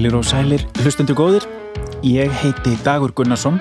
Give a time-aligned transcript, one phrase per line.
[0.00, 1.44] Heilir og sælir, hlustendur góðir,
[2.08, 3.58] ég heiti Dagur Gunnarsson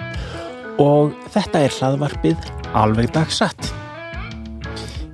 [0.79, 2.45] og þetta er hlaðvarpið
[2.79, 3.67] alveg dagsatt.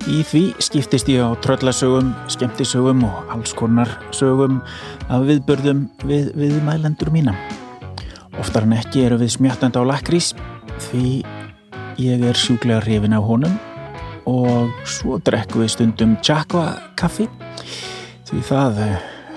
[0.06, 4.60] Í því skiptist ég á tröllasögum, skemmtisögum og alls konar sögum
[5.10, 7.34] af viðbörðum við, við mælendur mína.
[8.38, 10.30] Oftar en ekki eru við smjattandi á lakrís
[10.92, 11.24] því
[12.06, 13.58] ég er sjúklega hrifin af honum
[14.30, 17.26] og svo drekku við stundum Jakva kaffi
[18.30, 18.84] því það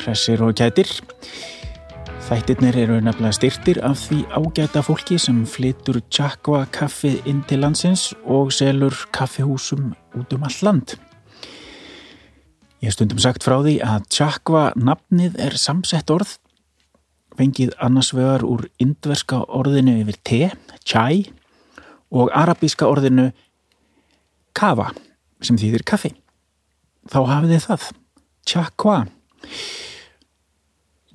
[0.03, 0.93] hressir og kætir.
[2.29, 8.12] Þættirnir eru nefnilega styrtir af því ágæta fólki sem flytur Jakva kaffi inn til landsins
[8.21, 10.93] og selur kaffihúsum út um all land.
[12.85, 16.35] Ég stundum sagt frá því að Jakva nafnið er samsett orð,
[17.34, 20.41] fengið annars vegar úr indverska orðinu yfir te,
[20.85, 21.34] chai,
[22.13, 23.32] og arabíska orðinu
[24.54, 24.91] kava,
[25.41, 26.13] sem þýðir kaffi.
[27.09, 27.93] Þá hafið þið það,
[28.54, 29.04] Jakva.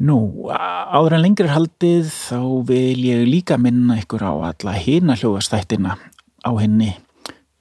[0.02, 5.94] Nú, áður en lengri haldið þá vil ég líka minna ykkur á alla hina hljóðastættina
[6.42, 6.96] á henni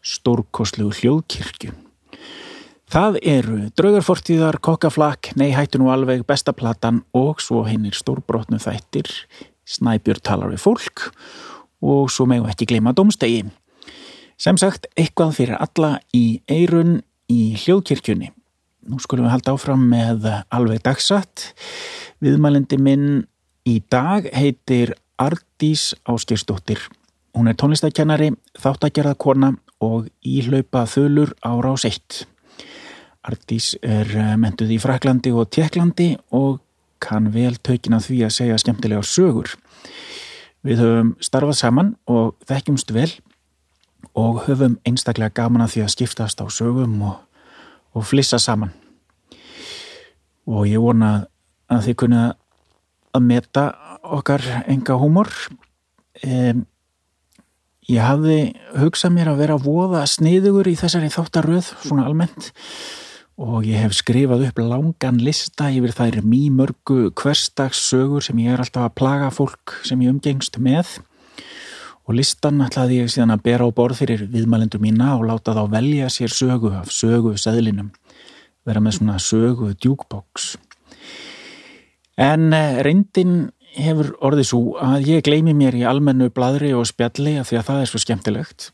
[0.01, 1.75] stórkoslu hljóðkirkju.
[2.89, 9.13] Það eru draugarfortíðar, kokkaflakk, nei hættu nú alveg bestaplatan og svo hennir stórbrotnu þættir,
[9.69, 11.09] snæbjörn talar við fólk
[11.85, 13.45] og svo megu ekki gleyma domstegi.
[14.41, 18.33] Sem sagt, eitthvað fyrir alla í eirun í hljóðkirkjunni.
[18.89, 21.53] Nú skulum við halda áfram með alveg dagsatt.
[22.23, 23.07] Viðmælendi minn
[23.67, 26.79] í dag heitir Ardís Áskeirsdóttir.
[27.35, 29.49] Hún er tónlistakennari, þáttagerðarkona
[29.83, 32.23] og íhlaupa þölur á rás 1.
[33.27, 34.07] Ardís er
[34.39, 36.61] mentuð í Fraklandi og Tjekklandi og
[37.03, 39.57] kann vel tökina því að segja skemmtilega sögur.
[40.63, 43.09] Við höfum starfað saman og þekkjumst vel
[44.15, 47.19] og höfum einstaklega gaman að því að skiptast á sögum og
[47.93, 48.73] og flissa saman
[50.49, 51.29] og ég vona að
[51.69, 52.23] þið kunna
[53.13, 53.65] að meta
[54.03, 55.29] okkar enga húmor.
[56.23, 56.65] Um,
[57.89, 62.51] ég hafði hugsað mér að vera voða sniðugur í þessari þáttaröð svona almennt
[63.33, 68.85] og ég hef skrifað upp langan lista yfir þær mýmörgu hverstagssögur sem ég er alltaf
[68.85, 70.99] að plaga fólk sem ég umgengst með.
[72.03, 75.63] Og listan ætlaði ég síðan að bera á borð fyrir viðmælendur mína og láta þá
[75.71, 77.93] velja sér sögu af sögu seðlinum
[78.67, 80.53] vera með svona sögu djúkboks
[82.19, 82.53] en
[82.85, 87.59] reyndin hefur orðið svo að ég gleymi mér í almennu bladri og spjalli af því
[87.59, 88.69] að það er svo skemmtilegt.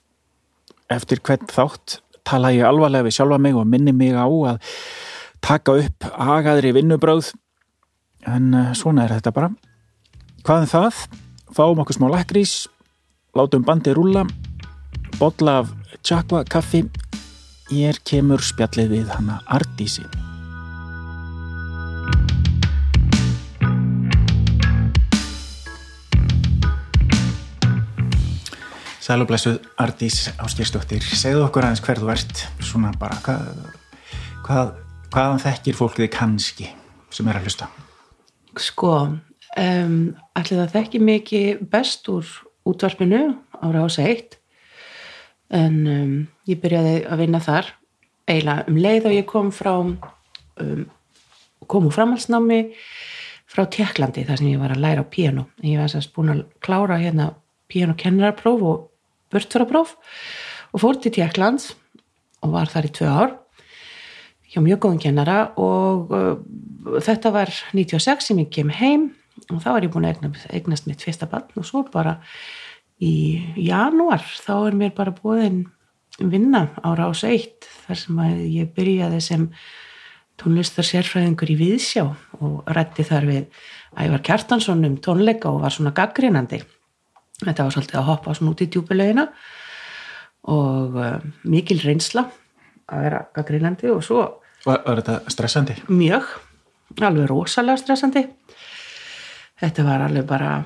[0.91, 4.59] Eftir hvern þátt tala ég alvarlega við sjálfa mig og minni mig á að
[5.45, 7.31] taka upp agaðri vinnubröð
[8.27, 9.51] en svona er þetta bara.
[10.43, 11.03] Hvað en það?
[11.55, 12.67] Fáum okkur smá lakrís
[13.37, 14.27] látum bandi rúla
[15.19, 16.85] botla af tjakva kaffi.
[17.69, 20.07] Ég kemur spjallið við hana Ardísi
[29.09, 33.47] Sælublesuð Ardís Áskýrstóttir segðu okkur aðeins hver þú ert svona bara hvað,
[34.45, 34.67] hvað,
[35.09, 36.67] hvaðan þekkir fólk þið kannski
[37.09, 37.69] sem er að hlusta?
[38.61, 39.95] Sko um,
[40.37, 42.29] allir það þekki mikið best úr
[42.69, 43.23] útvarpinu
[43.57, 44.37] ára ás eitt
[45.57, 46.13] en um,
[46.45, 47.73] ég byrjaði að vinna þar.
[48.29, 50.85] Eiginlega um leið og ég kom frá um,
[51.65, 52.61] kom úr framhalsnámi
[53.49, 56.45] frá Tjekklandi þar sem ég var að læra á piano ég var sérst búin að
[56.61, 57.31] klára hérna
[57.73, 58.88] pianokennarapróf og
[59.33, 59.95] börtvarapróf
[60.73, 61.73] og fór til Tjekklands
[62.43, 63.35] og var þar í tvö ár
[64.49, 66.37] hjá mjög góðum kennara og uh,
[67.03, 69.09] þetta var 96 sem ég kem heim
[69.49, 72.17] og þá var ég búin að eignast mitt fyrsta bann og svo bara
[72.99, 75.67] í janúar þá er mér bara búin
[76.19, 79.45] vinna á rás 1 þar sem að ég byrjaði sem
[80.39, 82.05] tónlistar sérfræðingur í Víðsjá
[82.39, 83.63] og rætti þar við
[83.99, 86.61] Ævar Kjartansson um tónleika og var svona gaggrinandi
[87.43, 89.25] þetta var svolítið að hoppa svona út í djúbilegina
[90.49, 91.17] og uh,
[91.49, 92.25] mikil reynsla
[92.89, 94.27] að vera gaggrinandi og svo
[94.59, 95.73] Var, var þetta stressandi?
[95.87, 96.25] Mjög,
[96.99, 98.25] alveg rosalega stressandi
[99.61, 100.57] þetta var alveg bara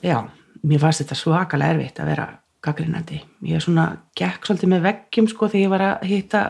[0.00, 0.22] já,
[0.64, 2.26] mér fannst þetta svakalega erfitt að vera
[2.64, 3.20] gaggrinandi
[3.50, 6.44] ég svona, gekk svolítið með veggjum sko þegar ég var að hitta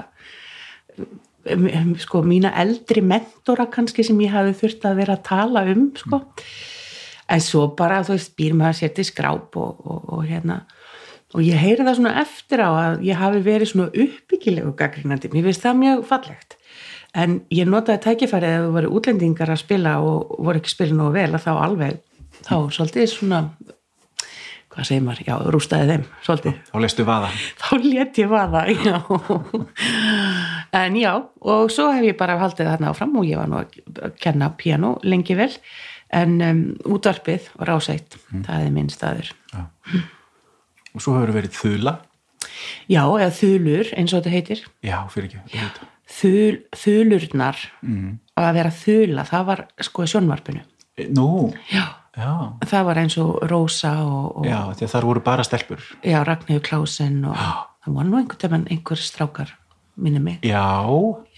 [2.05, 6.21] sko mína eldri mentora kannski sem ég hafi þurft að vera að tala um sko
[6.23, 6.47] mm.
[7.29, 10.65] En svo bara þú veist býr maður sér til skráp og, og, og hérna
[11.35, 15.49] og ég heyri það svona eftir á að ég hafi verið svona uppbyggilegu gaggrinandi mér
[15.49, 16.59] finnst það mjög fallegt
[17.15, 21.13] en ég notaði tækifærið að þú voru útlendingar að spila og voru ekki spila nú
[21.15, 22.03] vel að þá alveg,
[22.43, 23.41] þá svolítið svona
[24.75, 26.55] hvað segir maður, já, rústaði þeim svolítið.
[26.67, 27.29] Þá lestu vaða.
[27.63, 28.97] Þá let ég vaða, já.
[30.81, 31.13] en já,
[31.55, 34.97] og svo hef ég bara haldið þarna áfram og ég var nú að kenna piano
[35.07, 35.53] lengi vel,
[36.15, 36.61] en um,
[36.97, 39.33] útvarpið og rásætt, það er minn staður.
[40.95, 41.97] Og svo hefur verið þula.
[42.91, 44.63] Já, eða þulur, eins og þetta heitir.
[44.85, 45.89] Já, fyrir ekki.
[46.15, 48.09] Þul, þulurnar mm.
[48.39, 50.63] að vera þula, það var sko sjónvarpinu.
[50.95, 51.29] E, nú,
[51.73, 52.31] já, já,
[52.71, 55.87] það var eins og Rósa og, og já því að þar voru bara stelpur.
[56.07, 59.57] Já, Ragnhildur Klásen og það var nú einhvern tímann einhver strákar
[59.97, 60.63] minni mig, já,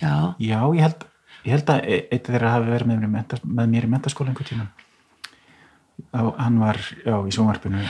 [0.01, 1.07] já, já, ég held
[1.47, 4.33] ég held að e- eitt þeirra hafi verið með mér, menta, með mér í mentaskóla
[4.33, 4.67] einhvern tíma
[6.17, 7.81] og hann var já, í sjónvarpinu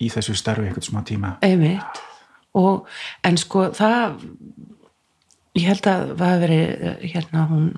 [0.00, 1.34] í þessu starfi einhvern smá tíma.
[1.44, 2.00] Einmitt.
[2.56, 2.86] Og,
[3.26, 4.24] en sko það
[5.58, 7.70] ég held að það hafi verið hérna hún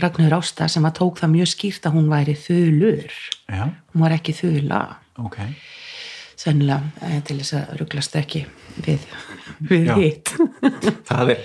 [0.00, 3.16] Ragnhildur Ásta sem að tók það mjög skýrt að hún væri þulur.
[3.50, 4.80] Já, hún var ekki þula.
[5.20, 5.38] Ok.
[6.40, 8.46] Sennilega eh, til þess að rugglast ekki
[8.80, 9.04] við,
[9.68, 10.32] við hitt.
[11.10, 11.42] Það er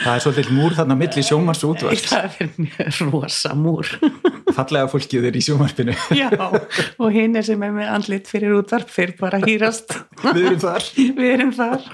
[0.00, 3.90] það er svolítið múr þarna milli sjómars og útvart það er mjög rosa múr.
[4.56, 8.90] Fallega fólkið er í sjómarpinu já, og hinn er sem er með andlit fyrir útvarp
[8.92, 9.96] fyrir bara hýrast.
[10.24, 10.88] Við erum þar.
[10.96, 11.86] Við erum þar.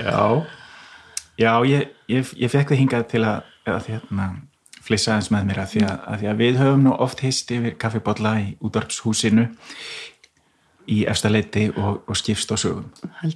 [0.00, 0.20] Já,
[1.40, 4.28] já ég, ég, ég fekk það hingað til að, að hérna,
[4.84, 7.52] flissa aðeins með mér að því að, að því að við höfum nú oft hist
[7.54, 9.50] yfir kaffibotla í útvarpshúsinu
[10.90, 12.88] í efstaleiti og, og skipst á sögum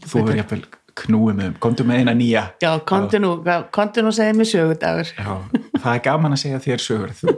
[0.09, 0.65] þú er jafnvel
[1.00, 2.44] knúið með um, komdu með eina nýja.
[2.62, 3.37] Já, konti nú,
[3.75, 5.11] konti nú segja mér sögudagur.
[5.17, 5.35] Já,
[5.81, 7.35] það er gaman að segja þér sögur þú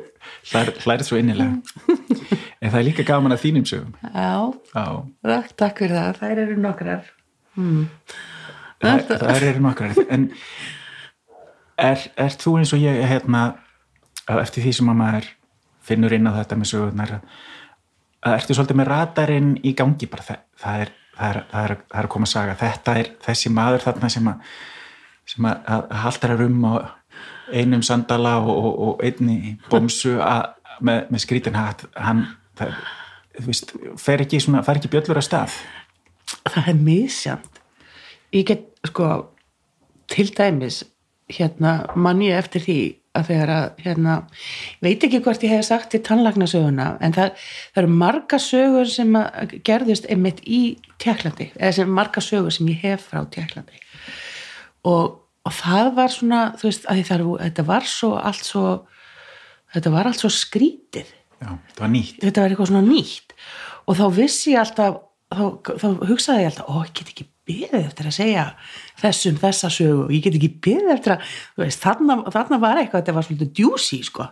[0.50, 1.58] hlær, hlærið svo innilega.
[2.60, 3.92] En það er líka gaman að þínum sögum.
[4.02, 4.30] Já,
[4.72, 4.86] Já,
[5.26, 7.10] takk, takk fyrir það, þær eru nokkrar.
[7.56, 10.00] Það, það eru nokkrar.
[10.12, 10.28] En
[11.76, 13.42] er, er þú eins og ég hérna,
[14.40, 15.28] eftir því sem að maður
[15.86, 17.26] finnur inn á þetta með sögurnar að,
[18.32, 20.26] ertu svolítið með radarinn í gangi bara?
[20.26, 22.58] Það, það, er, það, er, að koma að saga.
[22.60, 24.52] Þetta er þessi maður þarna sem að
[25.26, 26.74] sem að, að haltar að rum á
[27.50, 30.52] einum sandala og, og, og einni bomsu að,
[30.86, 31.86] með, með skrítin hatt.
[31.98, 32.22] Hann
[32.58, 32.78] það,
[33.40, 35.58] þú veist, fer ekki, svona, fer ekki bjöllur að stað.
[36.46, 37.56] Það er misjant
[38.34, 39.08] ég get sko
[40.10, 40.82] til dæmis
[41.30, 42.78] hérna mann ég eftir því
[43.16, 44.16] að þegar að hérna,
[44.84, 49.18] veit ekki hvort ég hef sagt í tannlagnasöguna en það, það eru marga sögur sem
[49.20, 50.62] að gerðust einmitt í
[51.02, 53.82] Tjekklandi eða sem marga sögur sem ég hef frá Tjekklandi
[54.86, 58.66] og, og það var svona þú veist að það, þetta var svo allt svo
[59.74, 62.20] þetta var allt svo skrítið Já, það var nýtt.
[62.22, 63.34] Þetta var eitthvað svona nýtt.
[63.86, 65.00] Og þá vissi ég alltaf
[65.32, 68.44] þá, þá hugsaði ég alltaf, ó, ég get ekki beðið eftir að segja
[69.00, 70.06] þessum þessa sögu.
[70.06, 71.30] Og ég get ekki beðið eftir að
[71.62, 74.28] veist, þarna, þarna var eitthvað, þetta var svolítið djúsi, sko.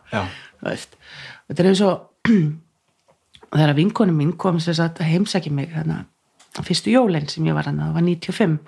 [0.64, 2.28] Þetta er eins og
[3.54, 5.74] þegar vinkonu mín kom heimsækja mig
[6.62, 8.58] fyrstu jólinn sem ég var hann, það var 95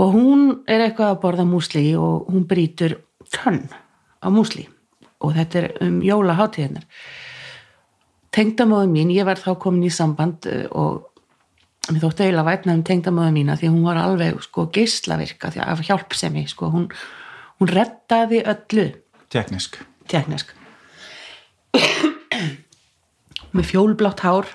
[0.00, 2.98] og hún er eitthvað að borða músli og hún brýtur
[3.32, 3.64] tönn
[4.20, 4.68] á músli.
[5.20, 6.84] Og þetta er um jólaháttíðinar
[8.34, 11.09] tengdamóðu mín, ég var þá komin í samband eh, og
[11.90, 15.84] mér þótti eiginlega vætna um tengdamóðu mína því hún var alveg sko geislavirka því að
[15.88, 16.90] hjálpsemi sko, hún,
[17.60, 18.90] hún rettaði öllu.
[19.30, 19.80] Teknisk
[20.10, 20.54] teknisk
[23.54, 24.48] með fjólblátt hár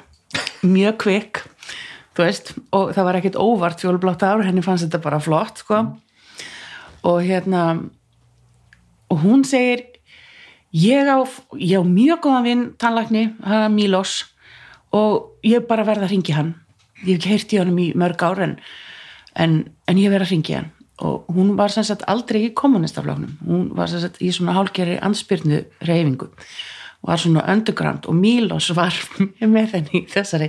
[0.66, 1.44] mjög kvikk
[2.16, 5.82] þú veist, og það var ekkit óvart fjólblátt hár, henni fannst þetta bara flott sko.
[7.06, 7.64] Og hérna
[9.12, 9.84] og hún segir
[10.72, 11.20] ég á,
[11.60, 14.24] ég á mjög góðan vinn tannlækni, hann er Mílos
[14.96, 16.56] og ég bara verða að ringi hann
[17.06, 18.56] ég hef ekki heyrt í honum í mörg ár en,
[19.34, 20.72] en, en ég verða að ringi hann.
[21.06, 24.96] Og hún var sem sagt aldrei í kommunistaflóknum hún var sem sagt í svona hálgeri
[25.04, 26.30] anspyrnu reyfingu
[27.06, 28.96] var svona underground og Mílos var
[29.56, 30.48] með henni í þessari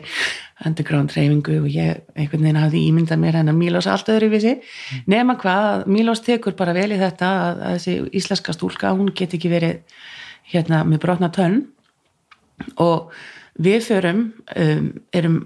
[0.64, 4.70] underground reyfingu og ég einhvern veginn hafði ímyndað mér hennar Mílos allt öðru við sig
[5.10, 9.34] nema hvað, Mílos tekur bara vel í þetta að, að þessi íslenska stúlka hún get
[9.34, 9.82] ekki verið
[10.52, 11.64] hérna með brotna tönn.
[12.82, 13.12] Og
[13.60, 14.22] við förum
[14.56, 15.38] um, erum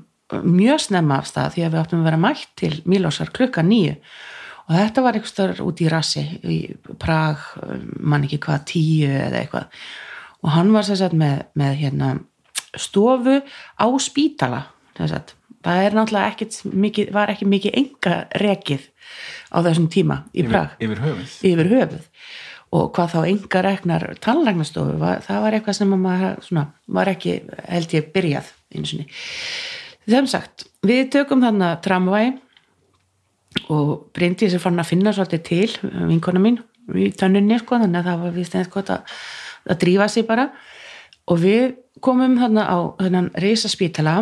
[0.45, 3.97] mjög snemma af stað því að við áttum að vera mætt til Mílosar klukka nýju
[4.71, 6.59] og þetta var einhverstaður út í rassi í
[7.03, 7.43] Prag,
[7.99, 9.81] mann ekki hvað tíu eða eitthvað.
[10.47, 12.11] Og hann var sér sett með, með hérna,
[12.79, 14.69] stofu á spítala
[15.01, 15.35] sagt.
[15.65, 18.87] það er náttúrulega ekkit mikið, var ekki mikið enga rekið
[19.51, 20.77] á þessum tíma í Prag.
[20.79, 21.35] yfir, yfir höfuð.
[21.51, 22.07] Yfir höfuð.
[22.71, 24.95] Og hvað þá enga reknar tannlægnastofu,
[25.27, 29.25] það var eitthvað sem maður svona, var ekki held ég byrjað eins og niður
[30.15, 32.23] þeim sagt, við tökum þannig tramvæ
[33.75, 36.61] og Bryndi sér fann að finna svolítið til vinkona mín
[36.95, 39.17] í tönnunni sko, þannig að það var vist eins gott að,
[39.71, 40.49] að drífa sig bara.
[41.31, 44.17] Og við komum þarna á þennan reysaspítala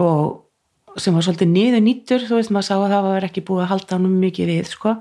[0.00, 3.64] og sem var svolítið niður nýttur, þú veist maður sá að það var ekki búið
[3.64, 4.94] að halda hann mikið við sko.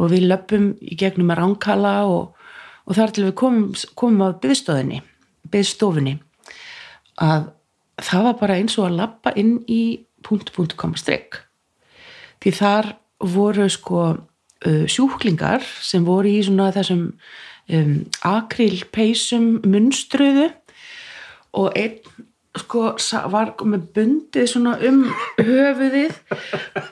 [0.00, 2.52] Og við löpum í gegnum að ránkala og,
[2.88, 3.66] og þar til við komum,
[3.98, 5.02] komum á byðstofinni
[5.52, 6.16] byðstofinni
[7.22, 7.50] að
[8.02, 9.82] það var bara eins og að lappa inn í
[10.26, 11.42] punkt, punkt, koma, strikk
[12.42, 12.90] því þar
[13.32, 17.06] voru sko uh, sjúklingar sem voru í svona þessum
[17.70, 20.50] um, akrilpeisum munstruðu
[21.58, 22.28] og einn
[22.58, 22.90] sko
[23.32, 25.04] var með bundið svona um
[25.38, 26.18] höfuðið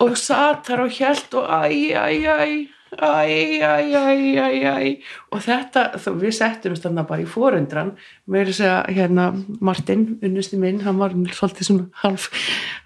[0.00, 5.02] og satt þar og hjælt og æ, æ, æ æ, æ, æ, æ, æ.
[5.30, 7.94] Og þetta, þó við settum stanna bara í forundran,
[8.26, 9.30] með þess að hérna
[9.60, 12.28] Martin, unnusti minn hann var svolítið svona half,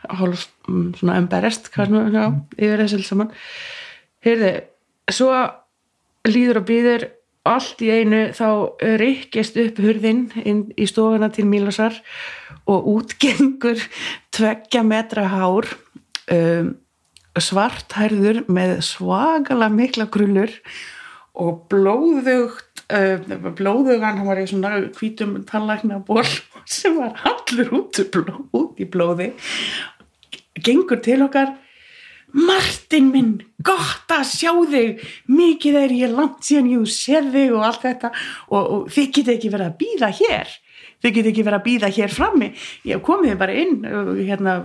[0.05, 2.25] half mm, svona embarrassed hvað, já,
[2.59, 3.35] yfir þessu saman.
[4.25, 4.55] Heyrðu,
[5.13, 5.33] svo
[6.29, 7.09] líður og býður
[7.45, 8.47] allt í einu þá
[9.01, 11.97] rykkist upp hurðin inn í stofuna til Mílosar
[12.71, 13.81] og útgengur
[14.33, 15.69] tveggja metra hár
[16.33, 16.73] um,
[17.41, 20.53] svarthærður með svagala mikla krullur
[21.35, 23.19] og blóðugt uh,
[23.59, 26.23] blóðugan, hann var í svona hvítum tannlækna ból
[26.77, 29.33] sem var allur út blóð í blóði.
[30.65, 31.57] Gengur til okkar.
[32.35, 35.03] Martin minn, gott að sjá þig.
[35.31, 38.11] Mikið er ég langt síðan ég séð þig og allt þetta.
[38.51, 40.55] Og, og þið getið ekki verið að býða hér
[41.05, 42.49] þið getið ekki verið að býða hér frammi.
[42.89, 43.85] Ég komið bara inn
[44.25, 44.57] hérna,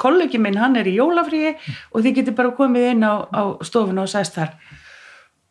[0.00, 1.54] kollegi minn hann er í jólafríi
[1.92, 4.56] og þið getið bara komið inn á, á stofuna og sæst þar.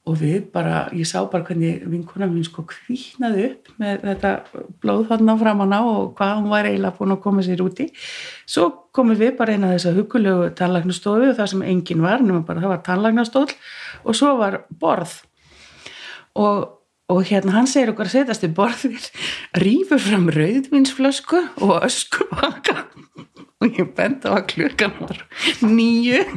[0.05, 4.33] Og við bara, ég sá bara hvernig vinkona mín sko kvíknaði upp með þetta
[4.83, 7.87] blóð þarna framan á og hvað hún var eiginlega búin að koma sér úti.
[8.45, 12.43] Svo komum við bara inn að þessa hugulegu tannlæknastofu og það sem enginn var nema
[12.45, 13.47] bara það var tannlæknastól
[14.05, 15.17] og svo var borð.
[16.37, 16.69] Og,
[17.11, 19.09] og hérna hann segir okkur að setjast í borðið
[19.63, 22.75] rýfur fram rauðvinsflösku og öskubaka.
[23.63, 25.21] Og ég benda á að klukkan var
[25.63, 26.25] nýju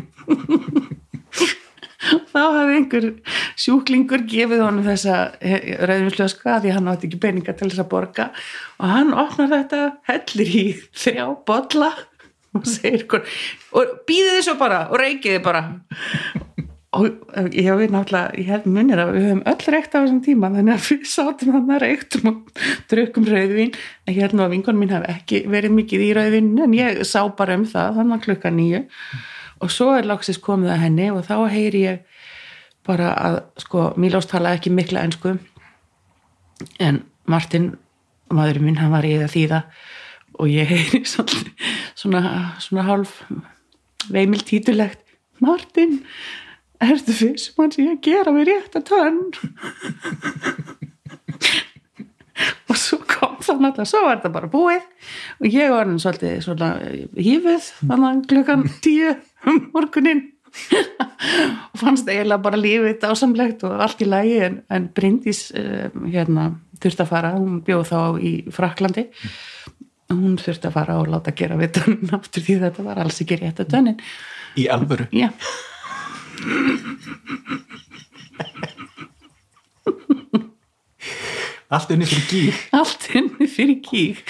[2.31, 3.07] þá hafði einhver
[3.59, 5.17] sjúklingur gefið honum þessa
[5.91, 8.29] rauðvinslöska því hann átti ekki peninga til þess að borga.
[8.79, 11.91] Og hann opnar þetta hellir í þrjá bolla
[12.57, 13.27] og segir hvern,
[13.77, 15.63] og býðið þessu bara og reykið þið bara
[16.97, 17.05] og
[17.53, 20.73] ég veit náttúrulega, ég hef munir að við höfum öll reykt á þessum tíma þannig
[20.73, 23.75] að við sátum hann að reyktum og drukum rauðvin
[24.07, 27.03] en ég held nú að vingon mín hef ekki verið mikið í rauðvin en ég
[27.05, 28.81] sá bara um það þannig að klukka nýju
[29.59, 32.25] og svo er lagsist komið að henni og þá heyri ég
[32.89, 35.35] bara að sko Mílós tala ekki mikla ensku
[36.81, 37.75] en Martin
[38.33, 39.61] maðurinn minn hann var í það þýða
[40.39, 41.45] og ég heyri svona,
[41.99, 42.25] svona,
[42.65, 43.21] svona hálf
[44.09, 45.05] veimil títulegt
[45.45, 46.01] Martin,
[46.85, 49.21] ertu fyrst sem hann sé að gera mig rétt að tönn?
[52.69, 54.85] Og svo kom það náttúrulega, svo var þetta bara búið.
[55.41, 56.69] Og ég var hann svolítið svona
[57.17, 59.15] hífið þannig klukkan tíu
[59.49, 60.27] um morgunin
[60.59, 66.51] og fannst eiginlega bara lífið dásamlegt og allt í lagi en, en Bryndís uh, hérna
[66.81, 69.09] þurfti að fara, hún bjóð þá í Fraklandi
[70.13, 73.41] hún þurfti að fara og láta gera við tönnin aftur því þetta var alls ekki
[73.43, 73.99] rétt að tönnin.
[74.59, 75.09] Í alvöru?
[75.13, 75.29] já
[81.69, 84.23] Allt unni fyrir gík allt inni fyrir kík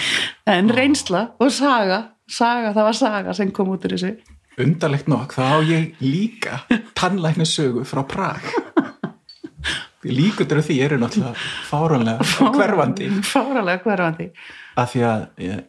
[0.49, 1.99] en reynsla og saga
[2.29, 4.13] saga, það var saga sem kom út úr þessu.
[4.59, 6.63] Undarlegt nokk, þá á ég líka
[6.99, 8.49] tannlæknissögu frá Prag.
[10.03, 11.33] Líkundur af því eru náttúrulega
[11.67, 13.09] fáranlega hverfandi.
[13.27, 14.29] fáralega hverfandi.
[14.79, 15.63] Af því að ég,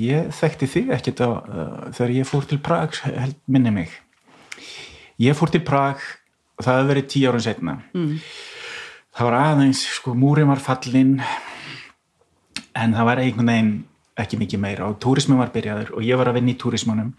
[0.00, 3.94] ég þekkti þig ekkert á, uh, þegar ég fór til Prag held minni mig
[5.18, 6.00] ég fór til Prag
[6.62, 8.16] það hefði verið tíu árun setna mm.
[9.14, 11.18] það var aðeins sko múrin var fallinn
[12.78, 13.76] en það var einhvern veginn
[14.18, 17.12] ekki mikið meira og túrismin var byrjaður og ég var að vinna í túrismunum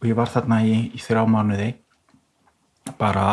[0.00, 1.70] og ég var þarna í, í þrjá mánuði
[3.00, 3.26] bara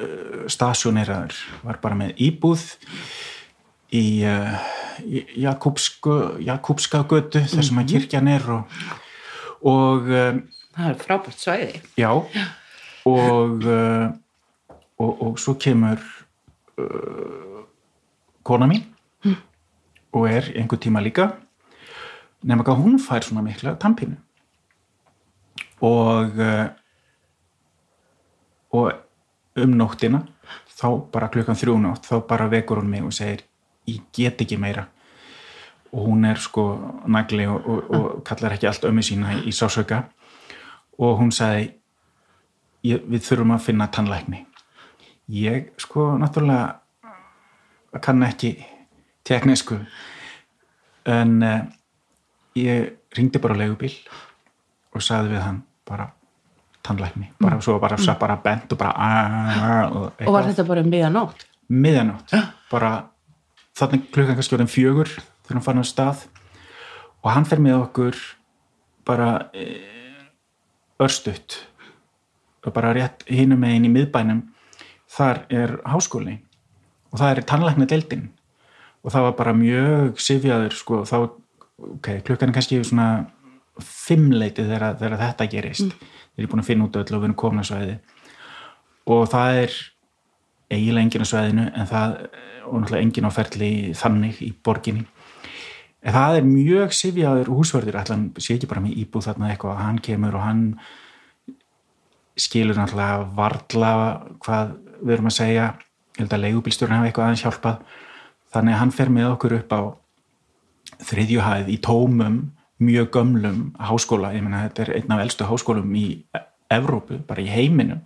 [0.00, 2.64] uh, stasjóneraður var bara með íbúð
[3.92, 4.56] í uh,
[5.36, 8.74] Jakobska götu þar sem að kirkjan er og,
[9.68, 10.40] og uh,
[10.76, 11.80] það er frábært svæði.
[12.00, 12.10] Já
[13.06, 14.08] og, uh,
[14.98, 16.00] og og svo kemur
[16.78, 17.62] uh,
[18.42, 18.84] kona mín
[20.12, 21.32] og er einhver tíma líka
[22.42, 24.16] nema hvað hún fær svona mikla tampinu
[25.80, 26.68] og uh,
[28.72, 28.92] og
[29.56, 30.22] um nóttina
[30.72, 33.44] þá bara klukkan þrjú nótt þá bara vekur hún mig og segir
[33.86, 34.86] ég get ekki meira.
[35.92, 36.64] Og hún er sko
[37.06, 40.06] nagli og, og, kallar ekki allt ömmu sína í, sásauka
[40.98, 41.72] og hún sagði
[42.86, 44.46] ég, við þurfum að finna tannlækni.
[45.32, 48.56] Ég sko náttúrulega kann ekki
[49.28, 49.78] teknísku
[51.08, 51.60] en uh,
[52.58, 53.94] ég ringdi bara á leigubíl
[54.92, 56.08] og sagði við hann bara
[56.82, 58.92] tannlækni, bara svo bara, bara bent og bara
[59.92, 62.34] og og var þetta bara um miðanótt miðjanótt.
[62.72, 62.92] Bara
[63.78, 66.24] þannig klukkan kannski orðin fjögur þegar hann fann á stað.
[67.22, 68.18] Og hann fer með okkur
[69.06, 69.66] bara e,
[71.02, 71.62] örstutt.
[71.71, 71.71] og
[72.70, 74.42] bara rétt hinum megin í miðbænum
[75.10, 76.38] þar er háskóli
[77.10, 78.28] og það er tannlækna deildin
[79.02, 81.16] og það var bara mjög sifjaður sko, þá,
[81.98, 83.08] ok, klukkan er kannski svona
[83.82, 85.88] fimmleiti þegar, þegar þetta gerist.
[85.88, 86.10] Mm.
[86.32, 87.96] þeir eru búin að finna út öll og komin að svæði
[89.12, 89.78] og það er
[90.72, 92.14] eiginlega engin á svæðinu en það,
[92.68, 95.06] og náttúrulega engin á ferli þannig í borginni.
[96.02, 100.00] En það er mjög sifjaður húsverður, ætlan sé ekki bara með íbúð þarna eitthvað, hann
[100.02, 100.62] kemur og hann
[102.38, 103.92] skilur náttúrulega varla
[104.42, 105.66] hvað við erum að segja.
[106.16, 107.82] Ég held að leigubilstjórn hafa eitthvað aðeins hjálpað.
[108.52, 109.80] Þannig að hann fer með okkur upp á
[111.08, 112.38] þriðjuhæð í tómum
[112.82, 114.32] mjög gömlum háskóla.
[114.36, 116.06] Ég menna þetta er einn af eldstu háskólum í
[116.72, 118.00] Evrópu, bara í heiminum.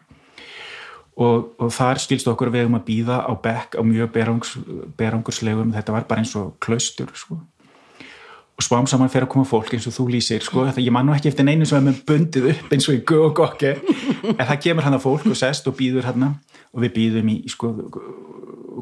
[1.17, 4.11] Og, og þar skilst okkur við um að býða á bekk á mjög
[4.99, 7.39] berangurslegum þetta var bara eins og klaustur sko.
[8.57, 11.05] Og spám saman fer að koma fólk eins og þú lýsir, sko, þetta ég man
[11.07, 13.73] nú ekki eftir neinu sem er með bundið upp eins og í gög og gokki
[14.33, 17.37] en það kemur hann að fólk og sest og býður hann og við býðum í
[17.53, 17.73] sko,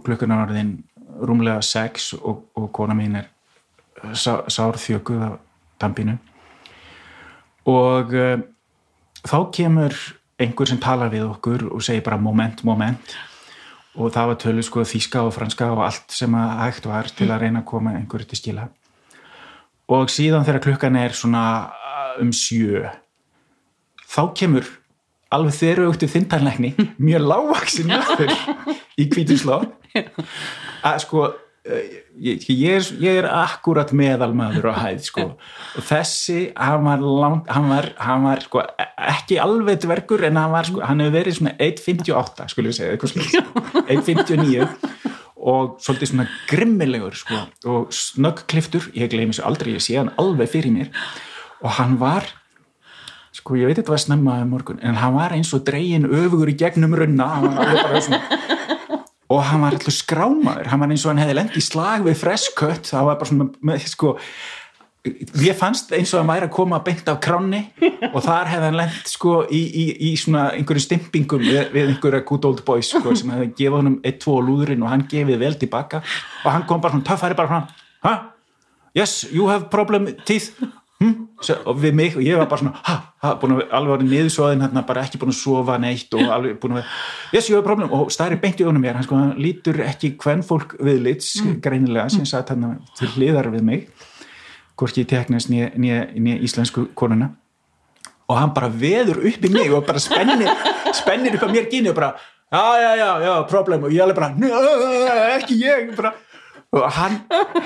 [0.07, 0.77] klukkunar orðin
[1.25, 3.31] rúmlega sex og, og kona mín er
[4.15, 5.41] sá, sárþjökuð af
[5.83, 6.17] dampinu
[7.71, 8.39] og uh,
[9.25, 9.99] þá kemur
[10.39, 13.17] einhver sem talar við okkur og segir bara moment, moment.
[13.95, 17.29] Og það var tölu sko þíska og franska og allt sem að hægt var til
[17.31, 18.67] að reyna að koma einhverju til skila
[19.93, 21.45] og síðan þegar klukkan er svona
[22.23, 22.87] um sjö
[24.15, 24.69] þá kemur
[25.35, 26.75] alveg þeirra auktið þindarlegni
[27.09, 27.95] mjög lágvaksin
[29.01, 29.63] í kvítusló
[30.85, 31.25] að sko
[31.67, 35.27] eh, ég, ég, er, ég er akkurat meðalmaður á hæð sko.
[35.79, 38.63] Og þessi, hann var, langt, hann var, hann var sko,
[39.15, 43.45] ekki alveg dvergur en hann var sko, hann hefur verið svona 1.58 skulle við segja,
[43.87, 44.69] 1.59
[45.45, 50.51] og svolítið svona grimmilegur sko og snöggkliftur, ég gleymi svo aldrei, ég sé hann alveg
[50.55, 50.91] fyrir mér.
[51.65, 52.31] Og hann var
[53.35, 56.57] sko ég veit þetta var snemmaði morgun en hann var eins og dregin öfugur í
[56.59, 57.29] gegnum runna.
[57.43, 58.23] Hann svona
[59.35, 60.69] og hann var alltaf skrámaður.
[60.71, 63.49] Hann var eins og hann hefði lengt í slag við freskött það var bara svona
[63.65, 64.15] með, sko,
[65.05, 67.61] ég fannst eins og hann væri að koma beint af kráni
[68.09, 72.23] og þar hefði hann lengt sko í, í, í svona einhverju stimpingum við, við einhverja
[72.25, 75.59] good old boys sko sem hefði gefað hann um 1-2 lúðurinn og hann gefið vel
[75.61, 76.01] tilbaka
[76.45, 78.15] og hann kom bara svona töffæri bara svona ha?
[78.97, 80.55] yes, you have problem teeth
[81.03, 81.13] hm?
[81.67, 84.65] og við mig og ég var bara svona ha, ha, búin að alveg árið niðursóðin
[84.65, 86.89] hérna, bara ekki búin að sofa neitt og alveg búin að
[87.35, 90.15] yes, ég hef problem og stæri beint í önum mér hann sko, hann lítur ekki
[90.17, 91.61] hvern fólk við lits mm.
[91.65, 93.87] greinilega sem satt hann til hliðar við mig
[94.79, 97.33] hvorki teknast nýja íslensku konuna.
[98.29, 100.49] Og hann bara veður upp í mig og bara spennir
[101.01, 102.15] spennir upp á mér gínu og bara
[102.53, 103.85] já, já, já, já, problem.
[103.85, 105.93] Og ég alveg bara, ekki ég.
[105.97, 106.15] Bara
[106.75, 107.19] og hann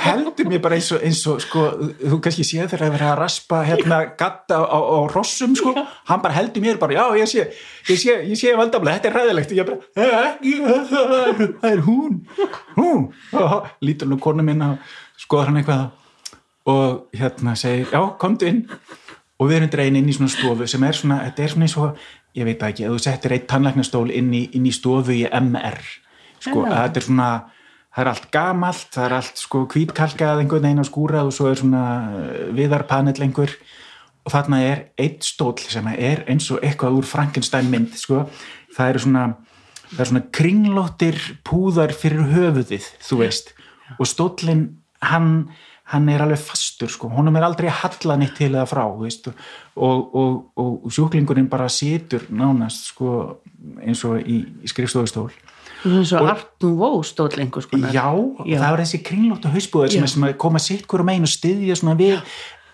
[0.02, 1.64] heldur mér bara eins og, eins og sko,
[1.96, 5.72] þú kannski séð þegar það verið að raspa hérna gatta á, á, rossum sko,
[6.10, 7.46] hann bara heldur mér bara já ég sé,
[7.88, 9.80] ég sé, ég sé valdamlega þetta er ræðilegt og ég bara
[11.62, 12.20] það er hún
[12.76, 13.08] hún,
[13.84, 14.74] lítur nú konu minna
[15.18, 15.86] skoðar hann eitthvað
[16.68, 18.64] og hérna segir, já komdu inn.
[19.38, 21.76] Og við erum dreyin inn í svona stofu sem er svona, þetta er svona eins
[21.78, 25.24] og ég veit ekki, ef þú settir eitt tannlæknastól inn í, inn í stofu í
[25.30, 25.78] MR
[26.42, 27.28] sko, þetta er svona
[27.98, 31.48] það er allt gamalt, það er allt sko kvítkalkað einhvern veginn á skúrað og svo
[31.50, 31.84] er svona
[32.20, 33.54] eh, viðarpanel einhver.
[34.26, 38.26] Og þarna er eitt stól sem er eins og eitthvað úr Frankenstein mynd sko,
[38.76, 39.24] það eru svona
[39.88, 43.54] það er svona kringlóttir púðar fyrir höfuðið, þú veist.
[43.96, 44.66] Og stólinn,
[45.00, 45.48] hann
[45.88, 49.30] hann er alveg fastur sko, honum er aldrei að halla neitt til eða frá, veist.
[49.78, 53.12] Og, og, og sjúklingurinn bara situr nánast sko
[53.80, 55.30] eins og í, í skrifstofustól.
[55.86, 60.06] Eins og Artun Vó stóð lengur sko já, já, það var þessi kringlóttu hausbúðar sem,
[60.10, 62.18] sem koma sitt hverju megin og styðja svona við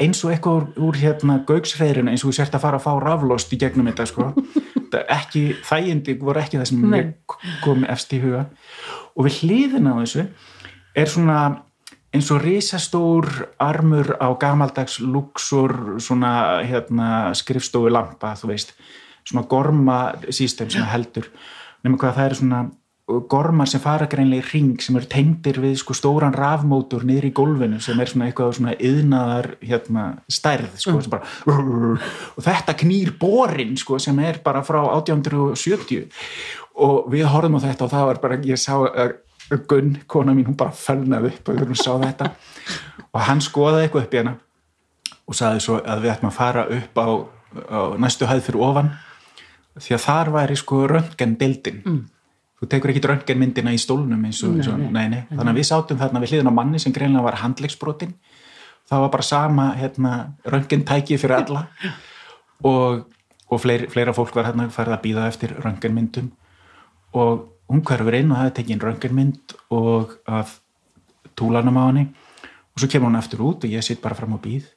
[0.02, 3.52] eins og eitthvað úr, hérna gaugsreirinu eins og þú sért að fara að fá raflost
[3.54, 4.30] í gegnum þetta sko.
[5.18, 6.82] Ekki, þægindi voru ekki það sem
[7.64, 8.44] kom efst í huga.
[9.18, 10.22] Og við hliðin á þessu
[10.94, 11.38] er svona
[12.14, 13.26] eins og risastór
[13.58, 18.72] armur á gamaldags luxur svona hérna skrifstofu lampa þú veist,
[19.26, 19.98] svona gorma
[20.30, 21.28] sístem sem heldur.
[21.84, 22.64] Nema hvað það er svona
[23.04, 27.32] gormar sem fara greinlega í ring sem eru tengdir við sko stóran rafmótur niður í
[27.36, 31.10] gólfinu sem er svona eitthvað svona yðnaðar hérna stærð sko mm.
[31.12, 36.08] bara, og þetta knýr borin sko sem er bara frá 1870
[36.80, 38.72] og við horfum á þetta og það var bara, ég sá
[39.68, 42.30] Gunn, kona mín, hún bara fölnaði upp og við sá þetta.
[43.12, 44.36] Og hann skoðaði eitthvað upp í hana
[45.24, 47.08] og saði svo að við ættum að fara upp á,
[47.68, 48.90] á næstu hæð fyrir ofan.
[49.74, 52.02] Því að þar væri sko röntgen bildin mm.
[52.62, 55.06] Þú tekur ekki röntgenmyndina í stólnum eins og, Nei, eins og nei.
[55.10, 58.12] nei, þannig að við sátum þarna við hliðin á manni sem greinlega var handlegsbrotin
[58.88, 60.12] það var bara sama hérna,
[60.44, 61.66] röntgentæki fyrir alla.
[62.64, 63.04] Og,
[63.50, 66.30] og fleiri, fleira fólk var hérna færð að býða eftir röntgenmyndum.
[67.20, 70.58] Og hún hverfur inn og það er tekin röntgenmynd og af
[71.38, 72.06] túlanum á henni.
[72.74, 74.68] Og svo kemur hún aftur út og ég sitt bara fram á býð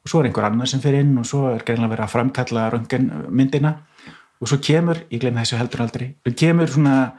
[0.00, 2.68] og svo er einhver annar sem fyrir inn og svo er greinlega verið að framkalla
[2.72, 3.74] röntgenmyndina.
[4.40, 7.10] Og svo kemur, ég glemði þessu heldur aldrei kemur svona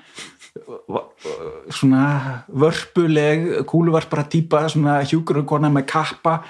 [1.72, 2.06] svona
[2.48, 6.42] vörpuleg kúluvarpara típa svona hjúkurukona með kappa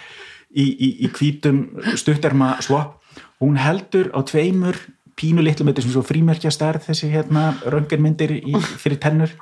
[0.49, 1.61] í, í, í hvítum
[1.99, 2.97] stutterma slopp
[3.41, 4.79] hún heldur á tveimur
[5.17, 9.33] pínu litlum, þetta er sem svo frímerkja stærð þessi hérna röngenmyndir í, fyrir tennur.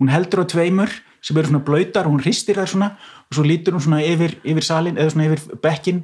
[0.00, 0.92] Hún heldur á tveimur
[1.24, 2.90] sem eru svona blöytar og hún hristir þær svona
[3.26, 6.02] og svo lítur hún svona yfir, yfir salin eða svona yfir bekkin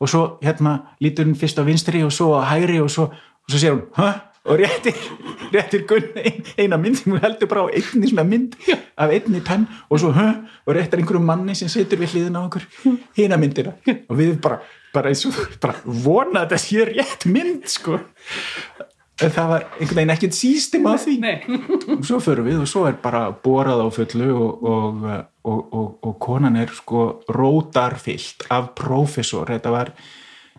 [0.00, 3.52] og svo hérna lítur hún fyrst á vinstri og svo á hægri og svo, og
[3.52, 4.14] svo sér hún hæ?
[4.46, 4.94] og réttir,
[5.54, 5.82] réttir
[6.22, 8.54] ein, eina mynd, hún heldur bara á einni svona mynd
[8.96, 10.26] af einni penn og svo hæ?
[10.66, 12.66] og réttir einhverjum manni sem situr við hliðin á okkur.
[13.16, 13.74] Hina myndina
[14.08, 14.60] og við bara,
[14.96, 15.12] bara,
[15.62, 18.00] bara vona að þetta sé rétt mynd sko.
[19.16, 21.14] En það var einhvern veginn ekkert sístim á því.
[21.94, 25.06] Og svo förum við og svo er bara borað á fullu og, og,
[25.48, 29.94] og, og, og konan er sko rótarfyllt af prófessor, þetta var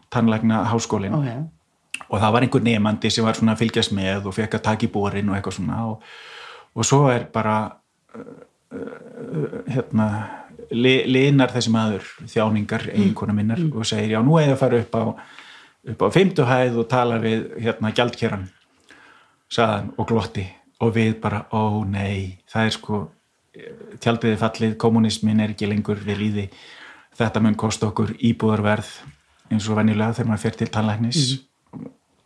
[0.09, 1.29] tannlækna háskólin Ok.
[2.09, 4.87] og það var einhver nefandi sem var svona að fylgjast með og fekk að taka
[4.87, 5.79] í borin og eitthvað svona.
[5.91, 6.01] Og,
[6.73, 7.57] og svo er bara
[8.15, 8.27] uh,
[8.73, 10.07] uh, hérna
[10.71, 15.03] linar þessi maður þjáningar eiginkona minnar og segir já nú eða að fara upp á
[15.87, 18.47] upp á fimmtuhæð og tala við hérna gjaldkeran
[19.51, 20.45] saðan og glotti.
[20.83, 22.97] Og við bara ó nei, það er sko
[24.03, 26.43] tjaldviði fallið, kommunismin er ekki lengur við líði,
[27.17, 28.91] þetta mun kosta okkur íbúðarverð
[29.49, 31.21] eins og venjulega þegar maður fer til tannlæknis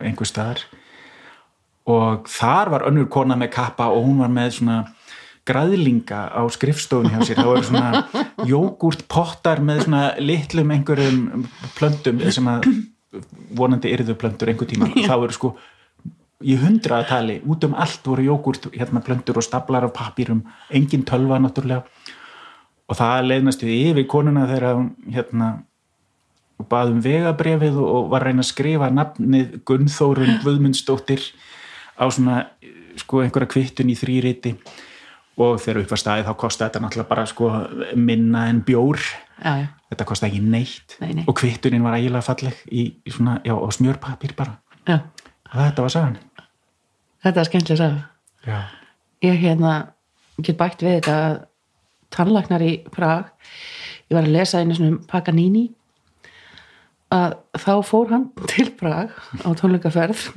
[0.02, 0.64] einhver staðar.
[1.88, 4.76] Og þar var önnur kona með kappa og hún var með svona
[5.48, 12.22] græðlinga á skrifstofunni hjá sér, það voru svona jógurt pottar með svona litlum einhverjum plöntum
[12.30, 12.68] sem að
[13.58, 15.52] vonandi yrðu plöntur einhver tíma, það voru sko
[16.42, 20.42] í hundraðatali, út um allt voru jógurt hérna plöntur og staplar af pappýrum
[20.74, 21.84] engin tölva náttúrulega.
[22.90, 25.50] Og það leiðnast við yfir konuna þegar hún hérna
[26.62, 31.24] og bað um vegabrefið og var að reyna að skrifa nafnið Gunnþórun Guðmundsdóttir
[31.98, 32.44] á svona
[33.00, 34.54] sko einhverja kvittun í þrýriti
[35.40, 37.50] og þegar upp var staðið þá kosti þetta náttúrulega bara sko
[37.96, 39.00] minna en bjór.
[39.42, 40.96] Já, já, þetta kosti ekki neitt.
[41.00, 41.24] Nei, nei.
[41.26, 44.58] og kvittunin var ægilega falleg í, í svona, já, á smjörpapír bara.
[44.92, 46.20] Og þetta var sagan.
[47.22, 48.60] Þetta er skemmtilega að já,
[49.28, 49.74] ég hérna
[50.42, 51.38] get bætt við þetta að
[52.12, 53.30] tannlæknar í Prag
[54.10, 55.68] ég var að lesa einu svona um Paganini
[57.12, 59.12] að þá fór hann til Prag
[59.44, 60.28] á tónleikaferð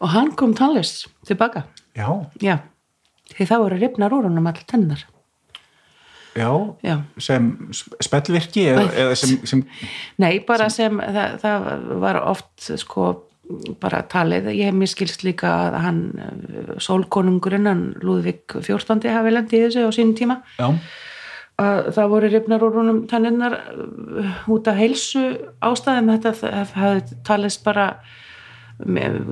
[0.00, 1.66] og hann kom tannlist tilbaka.
[1.96, 2.08] Já,
[2.42, 2.58] já,
[3.34, 5.04] því þá eru ripnar úr honum all tennar
[6.36, 6.50] já,
[6.84, 9.62] já, sem spellvirki eða, eða sem, sem
[10.20, 11.70] nei, bara sem, það, það
[12.02, 13.14] var oft sko
[13.80, 16.00] bara talið, ég hef miskilst líka að hann,
[16.82, 19.06] sólkonungurinn hann Lúðvík 14.
[19.12, 20.40] hafi lendi í þessu á sínum tíma.
[20.58, 20.72] Já,
[21.62, 23.54] að það voru rifnar úr húnum tanninnar
[24.52, 25.22] út af heilsu
[25.64, 26.10] ástæðum.
[26.16, 27.86] Þetta hefði talist bara
[28.82, 29.22] með,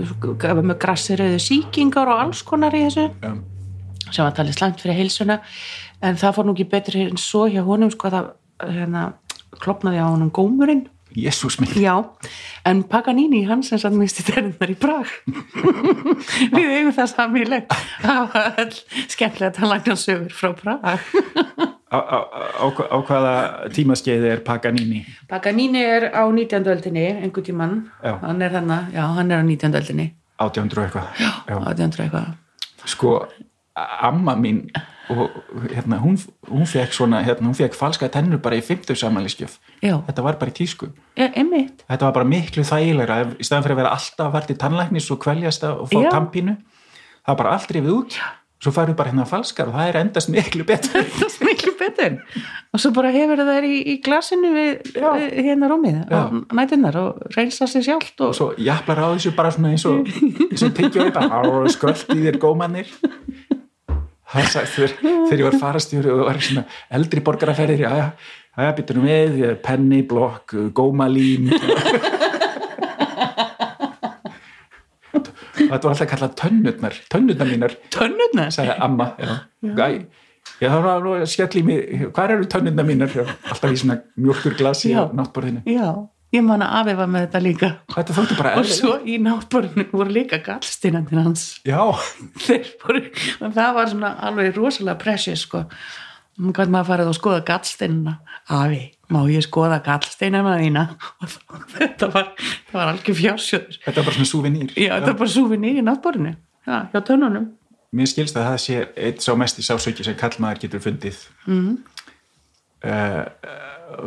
[0.63, 3.11] með grassiröðu síkingar og alls konar í þessu.
[3.19, 3.35] Já,
[4.15, 5.41] sem var talist langt fyrir heilsuna
[6.05, 9.05] en það fór nú ekki betri en svo hjá honum sko að það hérna,
[9.63, 11.95] klopnaði á honum gómurinn jésús minn Já,
[12.67, 15.11] en Paganini hann sem satt minnst í ternar í Prag
[16.57, 17.69] við eigum það samíleg
[18.03, 18.75] það var all
[19.13, 20.95] skemmtilega tannlæknarsögur frá Prag á,
[21.95, 22.19] á, á,
[22.59, 23.35] á, á hvaða
[23.77, 26.67] tímaskeiði er Paganini Paganini er á 19.
[26.75, 27.07] öldinni
[27.47, 28.19] tímann, Já.
[28.23, 29.75] hann er þannig já, hann er á 19.
[29.81, 30.11] öldinni
[30.43, 31.31] 1800 og eitthvað já.
[31.47, 32.33] 1800 eitthvað
[32.91, 33.19] sko,
[33.75, 34.69] amma mín
[35.11, 35.31] og
[35.69, 36.15] hérna, hún,
[36.49, 40.53] hún fekk svona hérna, hún fekk falska tennur bara í 50 samanlískjöf þetta var bara
[40.53, 40.89] í tísku.
[41.19, 45.11] Já, þetta var bara miklu þægilegra í staðan fyrir að vera alltaf verða í tannlæknis
[45.11, 48.19] og kveljast og fá tampínu það var bara allt rifið út.
[48.65, 51.03] Svo færðu bara hérna falskar og það er endast miklu betur.
[51.25, 52.15] Er miklu betur.
[52.73, 56.23] Og svo bara hefur það í, í glasinu við, við hérna rúmið á Já.
[56.57, 60.09] nætunar og reynsa sig sjálft og, og svo jafnlar á þessu bara svona eins og
[60.09, 61.41] og á
[61.77, 62.89] sköld í þér gómannir
[64.35, 66.65] það sagði þegar, þegar ég var farastjóri og var svona
[66.99, 67.93] eldri borgaraferðir já,
[68.59, 69.33] já, býttu nú við
[69.65, 71.51] penni, blokk, gómalím
[75.75, 78.53] þetta var alltaf kallað tönnurnar tönnurnar mínar, tönnurnar?
[78.55, 79.09] Sagði amma
[80.63, 81.79] ég þarf að skella í mig
[82.15, 83.15] hvað eru tönnurnar mínar?
[83.51, 85.65] Alltaf í svona mjölkur glasi á náttborðinu.
[85.67, 85.89] Já,
[86.35, 87.71] ég man að afi var með þetta líka.
[87.95, 88.81] Þetta þóttu bara og eðlilegt.
[88.81, 91.45] svo í náttborinu voru líka gallsteinandir hans.
[91.67, 91.81] Já,
[92.85, 93.05] voru,
[93.41, 95.65] og það var svona alveg rosalega precious sko.
[96.35, 98.17] Og gæti maður farið og skoða gallsteinina
[98.51, 98.81] afi,
[99.15, 100.87] má ég skoða gallsteinina þína?
[101.23, 103.79] Og þetta var það var algjör fjársjóður.
[103.85, 104.73] Þetta er bara svona súvinýr.
[104.75, 107.53] já, þetta var bara súfin í náttborinu já, hjá tönnunum.
[107.95, 111.21] Mér skilst að það sé eitt sá mest í sásauki sem kallmaður getur fundið.
[111.47, 111.77] Mm.
[112.85, 113.23] Uh,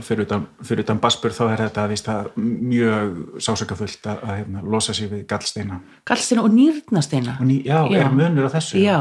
[0.01, 4.61] fyrir utan, fyrir utan Basbur þá er þetta víst að mjög sásaukafullt að, að hérna,
[4.63, 5.79] losa sig við gallsteina.
[6.07, 8.01] gallsteina og nýrnasteina Og ný, já, Já.
[8.05, 8.81] er munur á þessu?
[8.81, 8.97] já,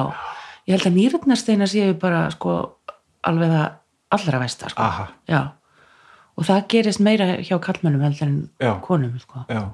[0.67, 2.57] ég held að nýrnasteina séu bara sko
[3.27, 3.71] alveg það
[4.17, 4.83] allra vestar sko.
[5.29, 5.41] Já,
[6.37, 8.75] og það gerist meira hjá kallmennum heldur en Já.
[8.81, 9.45] konum sko.
[9.49, 9.65] já.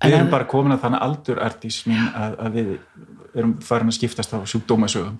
[0.00, 2.78] Við erum að- bara komin að þannig aldur artís að, að við
[3.36, 5.18] erum farin að skiptast á sjúkdómasögum.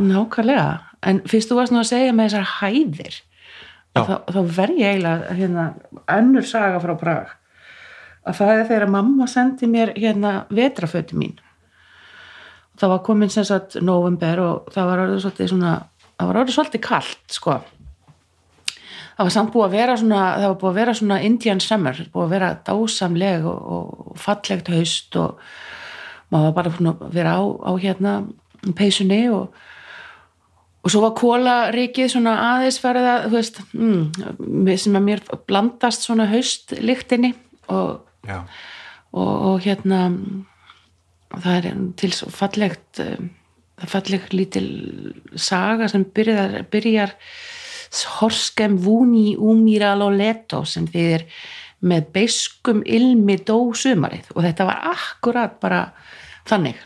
[0.00, 3.20] Nákvæmlega, en fyrst þú varst nú að segja með þessar hæðir Já.
[3.92, 5.68] Þá, þá verð ég eiginlega hérna,
[6.16, 7.32] önnur saga frá Prag.
[8.22, 11.38] Að það er þegar mamma sendi mér hérna vetraföti mín.
[12.78, 15.72] Það var komin sem sagt november og það var orðið svolítið svona
[16.16, 17.56] það var orðið svolítið kallt sko.
[19.12, 22.00] Það var samt búið að vera svona það var búið að vera svona Indian summer
[22.14, 25.42] búið að vera dásamleg og, og fallegt haust og
[26.32, 28.14] maður var bara að vera á, á hérna
[28.78, 29.52] peysunni og
[30.82, 36.06] og svo var kólaríkið svona aðeins farið að, þú veist, mm, sem að mér blandast
[36.06, 37.32] svona haustlyktinni
[37.70, 40.02] og, og, og hérna
[41.32, 43.30] það er til svo fallegt um,
[43.78, 44.68] það er falleg lítil
[45.38, 47.16] saga sem byrjar, byrjar
[48.20, 51.26] Horskem Vúni Úmíral og Leto sem þýðir
[51.82, 54.30] með beiskum ilmi dó sumarið.
[54.36, 55.82] Og þetta var akkurat bara
[56.48, 56.78] þannig.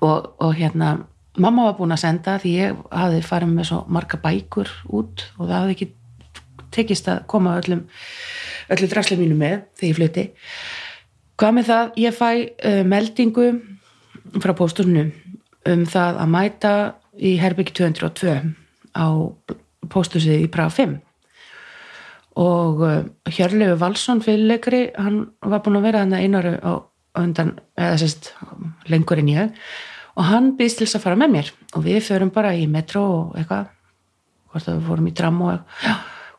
[0.00, 0.94] Og, og hérna
[1.40, 5.46] mamma var búin að senda því ég hafði farið með svo marga bækur út og
[5.46, 5.90] það hafði ekki
[6.72, 7.84] tekist að koma öllum
[8.72, 10.24] öllu drasli mínu með þegar ég flutti.
[11.40, 13.46] Hvað með það, ég fæ uh, meldingu
[14.42, 15.06] frá pósturnu
[15.72, 16.74] um það að mæta
[17.20, 18.36] í Herbygg 202
[18.96, 19.06] á
[19.92, 20.94] póstusið í Praga 5
[22.42, 26.72] og uh, Hjörlegu Valsson fyrirleikari, hann var búin að vera hann einaru á
[27.12, 28.32] á undan, eða sérst
[28.88, 29.64] lengur en ég
[30.16, 31.50] og hann býðst til þess að fara með mér.
[31.76, 33.70] Og við förum bara í metro og eitthvað.
[34.52, 35.92] Hvort að við fórum í tram og já,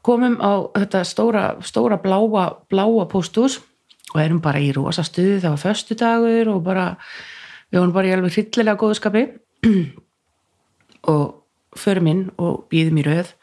[0.05, 3.59] komum á þetta stóra, stóra bláa, bláa pósthús.
[4.13, 6.83] Og erum bara í rosa stuði, það var föstudagur og bara,
[7.71, 9.23] við vorum bara í alveg hryllilega góðskapi
[11.13, 13.33] og förum inn og býðum í röð.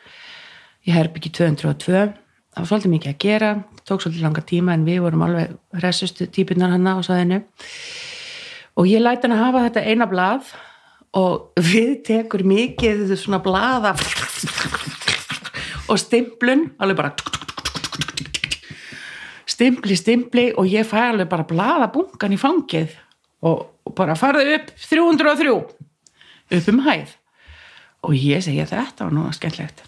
[0.86, 3.50] Í herbyggi 202 það var svolítið mikið að gera.
[3.82, 7.42] Tók svolítið langa tíma en við vorum alveg resustu típunar hann á sæðinu
[8.76, 10.52] og ég læti hann að hafa þetta eina blað
[11.18, 13.94] og við tekur mikið þetta svona blaða
[15.90, 17.38] og stimplun alveg bara
[19.61, 22.94] stimpli, stimpli og ég fæ alveg bara blaða bunkan í fangið
[23.44, 25.56] og, og bara farði upp 303
[26.50, 27.16] upp um hæð.
[28.00, 29.83] Og ég segi þetta var nú skemmtlegt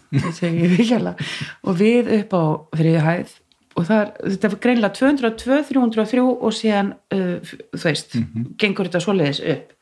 [1.65, 2.45] og við upp á
[2.77, 3.33] þriði hæð
[3.73, 8.17] og er, þetta var greinlega 202, 303 og síðan uh, þú veist,
[8.61, 9.73] gengur þetta svoleiðis upp.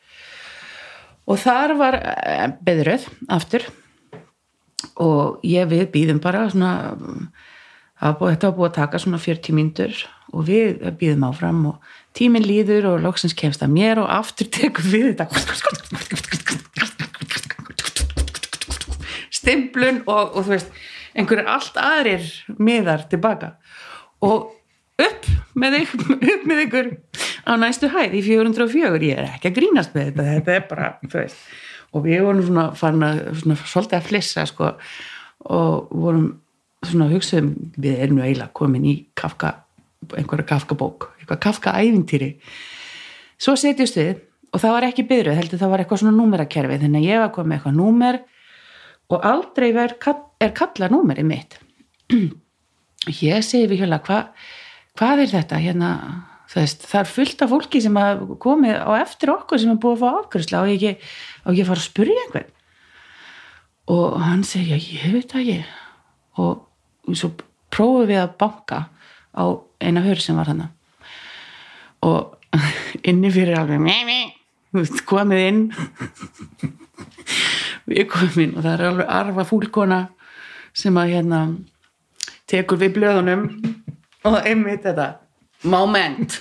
[1.30, 3.66] Og þar var uh, beðröð aftur
[5.00, 6.72] og ég við býðum bara svona
[8.00, 12.94] þetta var búið að taka svona 40 mínútur og við býðum áfram og tíminn líður
[12.94, 15.26] og loksins kemst að mér og aftur tekum við þetta.
[19.40, 20.72] Stimplun og, og þú veist
[21.18, 23.56] einhverjir allt aðrir miðar tilbaka
[24.26, 24.50] og
[25.00, 25.28] upp
[25.60, 26.90] með, ykkur, upp með ykkur
[27.48, 30.90] á næstu hæð í 404 ég er ekki að grínast með þetta þetta er bara,
[31.14, 31.40] veist.
[31.90, 34.68] Og við vorum svona farin að svona, svolítið að flissa sko.
[35.50, 36.28] Og vorum
[36.86, 37.48] svona að hugsa um
[37.80, 39.56] við erum nú eiginlega komin í Kafka
[40.16, 42.30] einhverja Kafka bók, eitthvað Kafka ævintýri
[43.40, 46.78] svo setjast við og það var ekki byrjuð, heldur það var eitthvað svona númerakerfi.
[46.82, 48.20] Þannig að ég var komið eitthvað númer
[49.10, 51.58] og aldrei er kallað númerið mitt
[53.08, 54.18] ég segi við hjóla hva,
[54.98, 55.56] hvað er þetta?
[55.62, 55.90] Hérna
[56.50, 59.94] veist, það er fullt af fólki sem að komið á eftir okkur sem er búið
[59.96, 60.80] að fá afgjörsla og ég
[61.60, 62.50] ég fara að spyrja einhvern?
[63.90, 65.60] Og hann segja ég veit það ekki.
[66.40, 66.54] Og
[67.16, 67.28] svo
[67.72, 68.78] prófum við að banka
[69.34, 69.44] á
[69.80, 70.68] eina hör sem var hann
[72.00, 72.36] og
[73.08, 74.32] inni fyrir alveg mei,
[75.06, 75.60] komið inn.
[77.90, 80.00] Við komum inn og það er alveg arfa fúlkona
[80.76, 81.38] sem að hérna
[82.50, 83.46] tekur við blöðunum
[84.28, 85.12] og einmitt þetta.
[85.70, 86.38] Moment.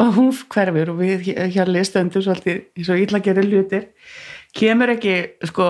[0.00, 3.90] Og hún hverfur og við hérlega stöndur svolítið eins og illa gerir hlutir.
[4.56, 5.16] Kemur ekki
[5.48, 5.66] sko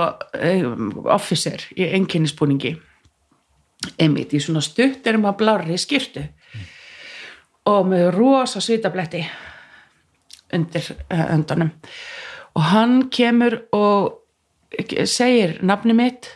[1.11, 2.76] officer í enginnispúningi
[4.00, 6.24] einmitt í svona stutturum að blárri skýrtu
[7.70, 9.22] og með rosa svitabletti
[10.57, 11.72] undir uh, öndunum
[12.57, 14.22] og hann kemur og
[15.07, 16.31] segir nafni mitt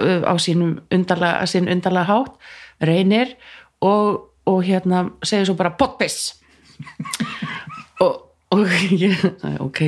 [0.00, 2.36] á sínum undarlega, sín undarlega hátt
[2.80, 3.36] reynir
[3.80, 6.34] og, og hérna segir svo bara potpiss
[8.04, 9.14] og, og ég
[9.60, 9.80] ok,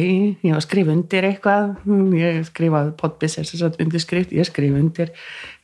[0.42, 1.72] ég var að skrifa undir eitthvað
[2.18, 5.12] ég skrifaði potpiss er þess að undirskrift, ég skrifa undir.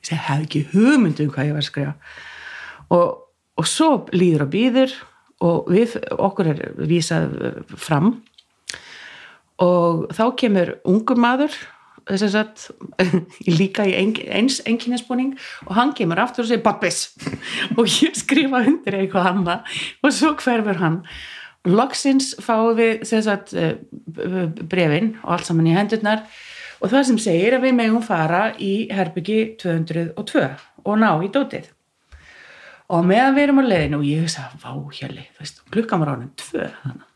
[0.01, 1.95] Ég segi, hef ekki hugmyndu um hvað ég var að skrifa.
[2.97, 3.09] Og,
[3.59, 4.95] og svo líður og býður
[5.45, 7.37] og við, okkur er vísað
[7.79, 8.17] fram.
[9.63, 11.55] Og þá kemur ungur maður
[12.09, 12.67] að
[13.59, 15.35] líka í eins enginnesbúning
[15.67, 17.11] og hann kemur aftur og segir pappis
[17.77, 19.81] og ég skrifa undir eitthvað annað.
[20.03, 21.01] Og svo hverfur hann.
[21.69, 23.53] Loksins fáum við sagt,
[24.71, 26.25] brefin og allt saman í hendurnar.
[26.79, 30.47] Og það sem segir að við megum fara í herbyggi 202
[30.87, 31.67] og ná í dótið.
[32.89, 35.27] Og meðan við erum á leiðinu og ég veist að vá hjali,
[35.75, 37.09] klukkan var ánum 2 þannig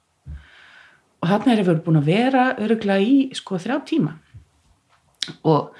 [1.23, 4.17] og þarna erum við búin að vera öruglega í sko þrjá tíma
[5.43, 5.73] og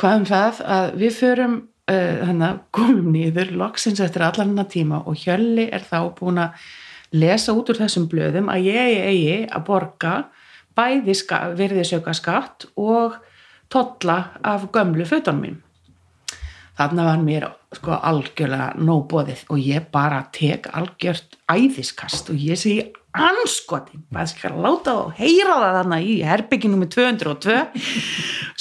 [0.00, 1.56] hvað um það að við förum
[1.90, 6.66] uh, komum nýður loksins eftir allan hana tíma og Hjölli er þá búin að
[7.16, 10.16] lesa út úr þessum blöðum að ég eigi að borga
[10.76, 11.14] bæði
[11.56, 13.16] virðisauka skatt og
[13.72, 15.62] totla af gömlu fötunum mín
[16.76, 22.90] þarna var mér sko algjörlega nóbóðið og ég bara tek algjört æðiskast og ég segi
[23.16, 27.56] anskotin, maður skal láta og heyra það þarna í herbygginu með 202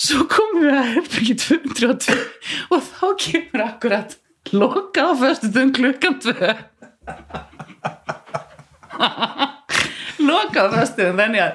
[0.06, 2.16] svo komum við að herbyggi 202
[2.76, 4.10] og þá kemur akkurat
[4.56, 6.34] loka á fyrstutum klukkan 2
[10.30, 11.52] loka á fyrstutum þannig að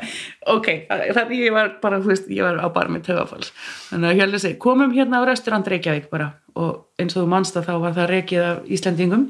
[0.54, 3.48] ok, þannig ég var bara þú veist, ég var á bara með tögafalls
[3.88, 6.28] þannig að hérna segi, komum hérna á restaurant Reykjavík bara.
[6.58, 8.06] Og eins og þú mannst að þá var það
[8.42, 9.24] af Íslandingum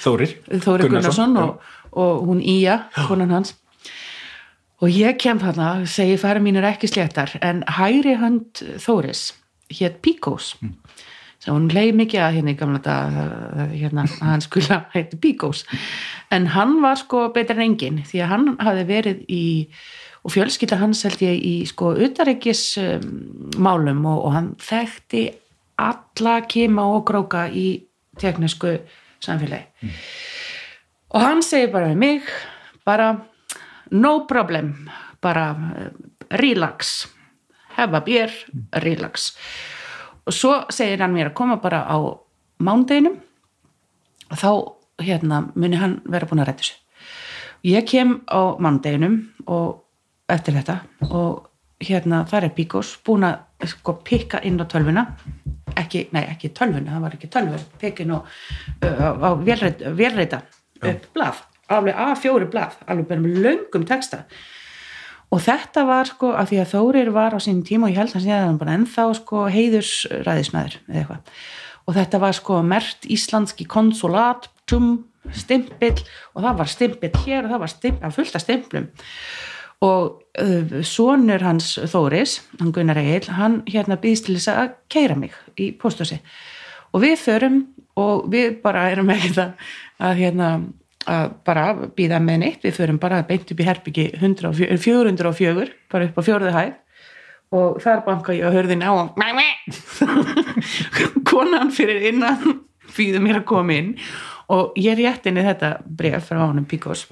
[0.00, 1.50] Þórir, Þórir Gunnarsson, Gunnarsson og,
[1.92, 3.54] og hún Ía, konan hans.
[4.82, 9.30] Og ég kem þarna segi færi mín er ekki sléttar en hæri hand Þóris
[9.70, 10.72] hétt Píkós mm.
[11.38, 13.18] sem hún leið mikið að hérna í gamla dag
[13.70, 15.62] hérna, hann skula hætti Píkós
[16.34, 19.44] en hann var sko betur en engin því að hann hafi verið í
[20.22, 23.06] og fjölskylda hans held ég í sko utaríkis um,
[23.62, 25.24] málum og, og hann þekkti
[25.82, 27.82] alla kima og gróka í
[28.20, 28.76] teknísku
[29.22, 29.66] samfélagi.
[29.82, 29.96] Mm.
[31.12, 32.32] Og hann segir bara við mig
[32.86, 33.12] bara
[33.92, 34.72] no problem
[35.22, 35.90] bara uh,
[36.40, 37.06] relax.
[37.76, 38.64] Hefa bér, mm.
[38.82, 39.32] relax.
[40.26, 41.96] Og svo segir hann mér að koma bara á
[42.62, 43.18] mándeginum
[44.32, 44.50] og þá
[45.02, 46.78] hérna muni hann vera búin að rætta þessu.
[47.66, 49.82] Ég kem á mándeginum og
[50.30, 51.48] eftir þetta og
[51.82, 55.06] hérna þar er Bíkos búin að sko pikka inn á tölvuna.
[55.78, 58.20] Ekki, nei ekki tölvuna, það var ekki tölvun pikka inn á,
[58.82, 60.42] á velreita
[60.90, 61.42] upp blað
[61.72, 64.24] alveg A4 blað, alveg bara með löngum texta.
[65.32, 68.16] Og þetta var sko að því að Þórir var á sín tíma og ég held
[68.18, 71.38] að sé bara ennþá sko heiðursræðismæður eða eitthvað.
[71.88, 74.50] Og þetta var sko mert íslandski konsulat
[75.32, 76.02] stimpill
[76.34, 78.88] og það var stimpill hér og það var stimpill, fullt af stimplum.
[79.82, 85.16] Og uh, sonur hans Þóris, hann Gunnar Egil hann hérna býðist til þess að keira
[85.18, 86.20] mig í póstósi
[86.92, 87.62] og við förum
[88.00, 90.52] og við bara erum ekki það að hérna
[91.08, 96.18] að bara býða með neitt, við förum bara beint upp í herbyggi 404 bara upp
[96.18, 96.76] á fjóruðu hæð.
[97.52, 98.92] Og þar banka ég að hörðin á
[101.28, 102.62] konan fyrir innan
[102.94, 103.90] býðu mér að koma inn.
[104.52, 107.06] Og ég rétt inn í þetta bref frá honum Píkos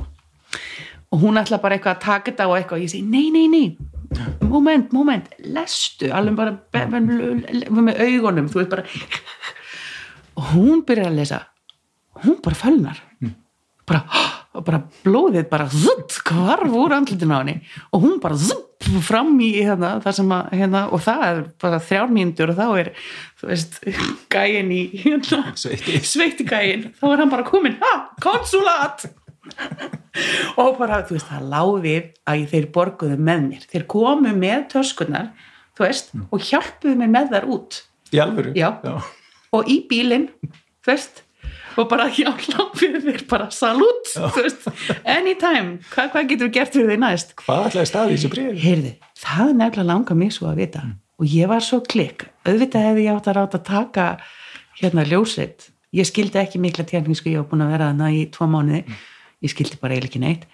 [1.11, 2.79] og hún ætla bara eitthvað að taka þetta og eitthvað.
[2.79, 3.77] Og ég segi nei, nei, nei.
[4.47, 6.11] Moment, moment, lestu.
[6.15, 8.51] Alveg bara með augunum.
[8.51, 8.85] Þú veist bara
[10.39, 11.41] og hún byrjar að lesa
[12.25, 13.35] hún bara fölnar mm.
[13.89, 14.03] bara,
[14.67, 18.69] bara blóðið bara zutt, hvarf úr andlutin á henni og hún bara zutt
[19.05, 22.91] fram í hérna, það sem að hérna, og það er bara þrjármíndur og þá er
[23.41, 23.79] þú veist,
[24.33, 27.93] gæin í hérna, sveiti gæin þá er hann bara komin, ha,
[28.25, 29.07] konsulat
[30.61, 35.31] og bara, þú veist, það láðið að þeir borguðu með mér þeir komu með töskunar
[35.77, 36.27] þú veist, mm.
[36.33, 38.55] og hjálpuðu mér með þar út í alvöru?
[38.59, 38.71] Já.
[38.83, 38.97] Já,
[39.57, 40.31] og í bílinn,
[40.81, 41.23] þú veist
[41.79, 44.27] og bara hjálpa fyrir þér bara salút, Já.
[44.35, 44.69] þú veist.
[45.05, 47.35] Anytime, Hva, hvað getur við gert fyrir því næst?
[47.45, 48.55] Hvað ætlaði staði þessu bríð?
[48.65, 50.87] Heyrði, það nefnilega langar mig svo að vita.
[50.87, 50.99] Mm.
[51.21, 54.05] og ég var svo klikk, auðvitað hefði ég átt að ráta að taka
[54.81, 55.67] hérna ljósveit
[55.97, 58.83] ég skildi ekki mikla tjerningsku, ég hef búin að vera þarna í tvo mánuði.
[58.87, 58.99] Mm.
[59.41, 60.47] Ég skildi bara eiginlega ekki neitt.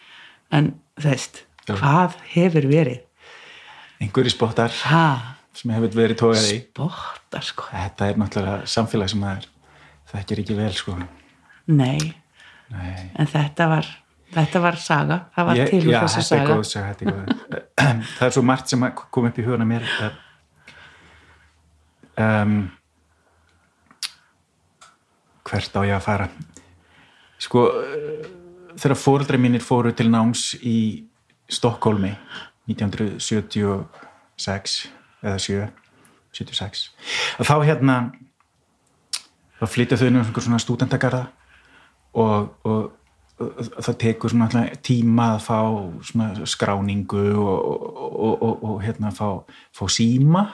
[0.54, 0.70] En
[1.02, 3.02] veist, hvað hefur verið?
[4.02, 5.06] Einhverju spottar ha,
[5.56, 6.60] sem hefur verið tókað í.
[6.68, 7.68] Spotta, sko.
[7.72, 9.48] þetta er náttúrulega samfélag sem maður
[10.12, 10.92] þekkir ekki vel sko
[11.66, 11.98] Nei,
[12.70, 13.10] Nei.
[13.18, 13.86] en þetta var,
[14.34, 15.16] þetta var saga.
[15.34, 16.46] Það var til já, þessu þetta er saga.
[16.54, 17.26] góð saga, þetta er góð
[18.18, 19.84] það er svo margt sem að kom upp í hugana mér
[22.22, 22.56] um,
[25.46, 26.26] hvert á ég að fara
[27.42, 27.60] sko
[28.76, 30.78] þegar fóreldrar mínir fóru til náms í
[31.52, 32.12] Stokkólmi
[32.70, 34.88] 1976
[35.22, 35.68] eða 7
[36.36, 36.90] 76
[37.40, 37.94] að þá hérna
[39.60, 41.24] þá flytja þau inn einhver svona stúdendagarða
[42.16, 42.92] og, og,
[43.36, 45.58] það tekur svona tíma að fá
[46.48, 47.66] skráningu og,
[48.32, 49.42] og, og, hérna fá,
[49.76, 50.46] fá síma.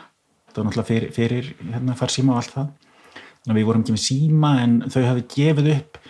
[0.50, 2.72] Það var náttúrulega fyrir, fyrir hérna far síma og allt það.
[3.42, 6.00] Þannig að við vorum ekki með síma en þau hafi gefið upp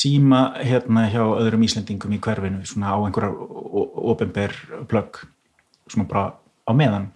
[0.00, 3.38] síma hérna hjá öðrum Íslendingum í hverfinu svona á einhverjar
[4.10, 4.54] ofinber
[4.90, 5.22] plögg
[5.90, 6.26] svona bara
[6.66, 7.08] á meðan.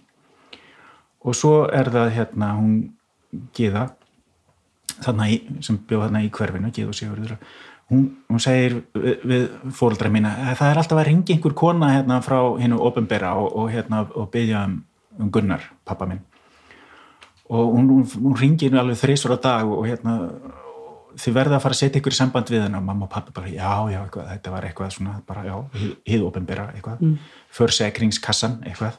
[1.25, 2.75] Og svo er það hérna hún
[3.55, 3.89] Gíða
[5.03, 7.37] þarna í, sem bjóð þarna í hverfinu og Sigurður
[7.91, 11.91] hún, hún segir við, við fóreldra mína "Eh, það er alltaf að ringi einhver kona
[11.93, 14.83] hérna frá hinnu ofinbera og, og hérna og byggja um,
[15.19, 16.21] um Gunnar, pappa minn.
[17.49, 20.15] Og hún, hún, hún ringir alveg þrísvar á dag og hérna
[21.15, 23.31] þið verða að fara að setja ykkur í samband við hennar og mamma og pappi
[23.35, 25.55] bara, já, já, eitthvað, þetta var eitthvað svona, bara, já,
[26.09, 27.13] hið, ofinbera eitthvað, mm.
[27.55, 28.97] försekringskassan eitthvað,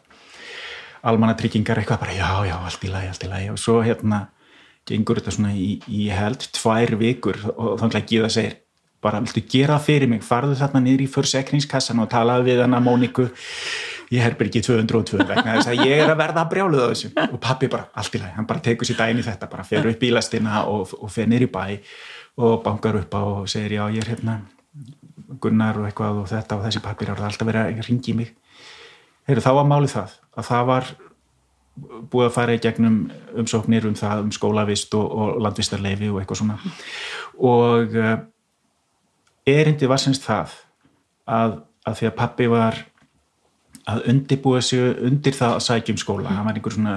[1.03, 3.51] almannatryggingar eitthvað, bara, já, já, allt í lagi, allt í lagi.
[3.53, 4.23] Og svo hérna
[4.87, 8.57] gengur þetta svona í, í held tvær vikur og þannig að Gíða segir
[9.03, 13.29] bara, viltu gera fyrir mig, farðu þarna niður í försekringskassan og talaðu við hana Móniku.
[14.11, 17.11] Ég herpir ekki 202 vegna þess að ég er að verða að brjáluð á þessu.
[17.27, 19.99] Og pappi bara, allt í lagi, hann bara tekur sér í þetta bara fer upp
[20.03, 21.65] bílastina og, og fer niður í bæ
[22.47, 24.41] og bankar upp á og segir já, ég er hérna
[25.43, 28.35] Gunnar og eitthvað og þetta og þessi pappir er alltaf verið að ringi mig?
[29.27, 30.91] Heyru, þá var málið það að það var
[31.77, 32.99] búið að fara í gegnum
[33.37, 36.59] umsóknir um það um skólavist og, og landvistarleifi og eitthvað svona.
[37.45, 38.17] Og uh,
[39.47, 40.55] erindi var semst það
[41.27, 42.83] að, að því að pappi var
[43.87, 46.95] að undirbúa sig undir það að sækja um skóla hann var einhver svona,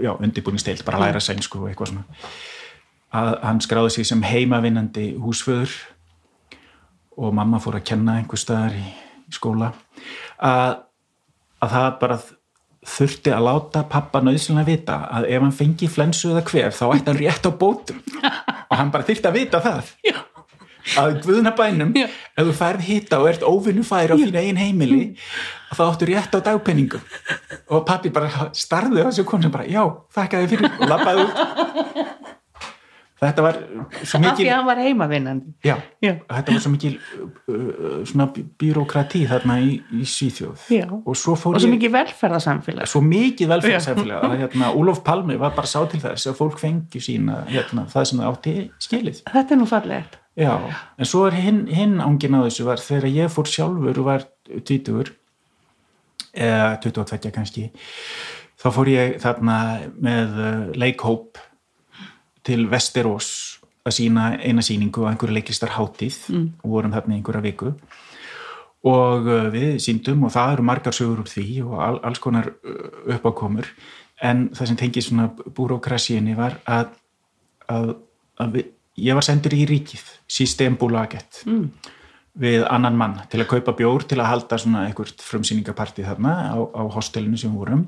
[0.00, 2.06] já, undirbúningsteilt bara læra sænsku og eitthvað svona
[3.16, 5.74] að hann skráði sig sem heimavinnandi húsföður
[7.16, 8.84] og mamma fór að kenna einhver staðar í
[9.32, 9.72] skóla.
[10.42, 10.82] Að,
[11.64, 12.18] að það bara
[12.86, 17.10] þurfti að láta pappa nöðsynlega vita að ef hann fengi flensu eða hver þá ætti
[17.10, 18.00] hann rétt á bótum.
[18.70, 19.92] Og hann bara þurfti að vita það.
[20.06, 20.16] Já.
[21.02, 22.06] að guðnabænum Já.
[22.06, 24.98] ef þú færð hitta og ert óvinnufæri á þínu einn heimili
[25.74, 27.02] þá áttu rétt á dagpenningum
[27.74, 29.82] og pappi bara starði á þessu konu sem bara já,
[30.14, 31.40] þakka þið fyrir og labbaði út
[33.20, 33.56] þetta var
[34.02, 35.52] svo Af því mikil að hann var heimavinnandi.
[35.64, 36.12] já, Já.
[36.28, 38.26] þetta var svo mikil uh, svona
[38.60, 40.84] byrokrati þarna í, í Svíþjóð Já.
[40.92, 42.90] og svo fór Og svo ég mikið velferðarsamfélag.
[42.92, 47.00] svo mikið velferðsefnilega að hérna, Úlof Palmi var bara sá til þess að fólk fengi
[47.00, 48.56] sína hérna, það sem það átti
[48.88, 50.18] skilið Þetta er nú fallegt.
[50.36, 50.52] Já,
[51.00, 54.26] en svo er hinn, hinn ángin á þessu var þegar ég fór sjálfur og var
[54.52, 55.14] 20
[56.36, 57.70] eða 22 kannski
[58.60, 59.56] þá fór ég þarna
[60.04, 61.40] með uh, leikhóp
[62.46, 63.30] til Vesterós
[63.86, 66.46] að sína eina síningu á einhverju leiklistar hátíð mm.
[66.62, 67.72] og vorum þarna í einhverja viku
[68.86, 72.50] og uh, við síndum og það eru margar sögur úr því og all, alls konar
[72.50, 73.68] uh, uppákomur
[74.26, 76.94] en það sem tengið svona búrókrasíinni var að,
[77.72, 77.92] að,
[78.42, 78.70] að við,
[79.06, 80.06] ég var sendur í ríkið
[80.38, 81.66] Systembolaget mm.
[82.42, 86.58] við annan mann til að kaupa bjór til að halda svona einhvert frumsýningapartið þarna á,
[86.58, 87.86] á hostelinu sem vorum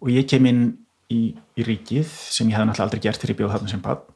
[0.00, 0.64] og ég kem inn
[1.10, 1.20] í,
[1.58, 4.06] í ríkið sem ég hef náttúrulega aldrei gert þegar ég bjóð þarna sem bad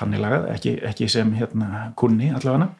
[0.00, 2.70] þannig lagað, ekki, ekki sem hérna kunni allavega.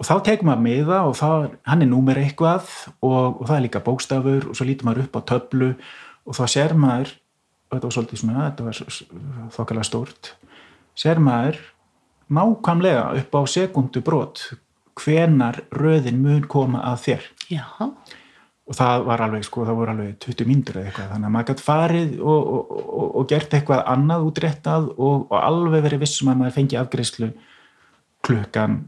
[0.00, 2.70] Og þá tekum maður miða og það, hann er númer eitthvað
[3.04, 5.68] og, og það er líka bókstafur og svo lítur maður upp á töflu
[6.26, 7.12] og þá sér maður
[7.68, 10.32] og þetta var svolítið svona, þetta var þokkalega stórt
[10.98, 11.60] sér maður
[12.32, 14.42] nákvæmlega upp á sekundu brot
[14.98, 17.28] hvenar röðin mun koma að þér.
[17.52, 17.64] Já.
[18.72, 21.48] Og það var alveg, sko, það voru alveg 20 mínútur eða eitthvað, þannig að maður
[21.50, 26.30] gætt farið og, og, og, og gert eitthvað annað útréttað og, og alveg verið vissum
[26.32, 27.28] að maður fengi afgreyslu
[28.24, 28.78] klukkan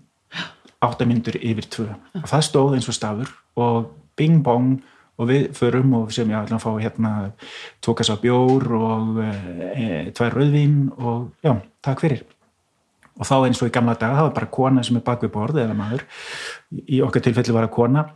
[0.85, 1.87] 8 mínútur yfir 2
[2.23, 4.79] og það stóð eins og stafur og bing bong
[5.21, 7.11] og við förum og sem ég ætla að fá hérna
[7.85, 11.55] tókast á bjór og e, tvær rauðvín og já,
[11.85, 12.25] takk fyrir.
[13.15, 15.31] Og þá eins og í gamla daga, það var bara kona sem er bak við
[15.37, 16.03] borð eða maður,
[16.91, 18.09] í okkar tilfelli var að kona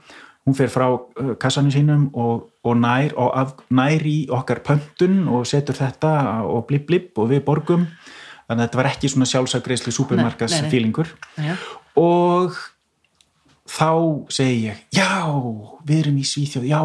[0.49, 5.26] hún fer frá uh, kassanum sínum og, og nær, og af, nær í okkar pöntun
[5.28, 6.14] og setur þetta
[6.49, 7.84] og blip blip og við borgum
[8.49, 10.72] þannig að þetta var ekki svona sjálfsagreislu supermarkas Nei, nei, nei.
[10.72, 11.55] fílingur Já.
[12.01, 12.57] og
[13.68, 13.88] þá
[14.32, 15.09] segi ég, já
[15.84, 16.80] við erum í Svíþjóð, já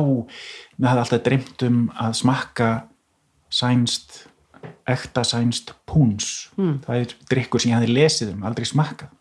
[0.76, 2.70] mér hafði alltaf dreymt um að smakka
[3.54, 4.26] sænst
[4.90, 6.82] ekta sænst púns Hmm.
[6.84, 9.13] það er drikkur sem ég hafði lesið um, aldrei smakkað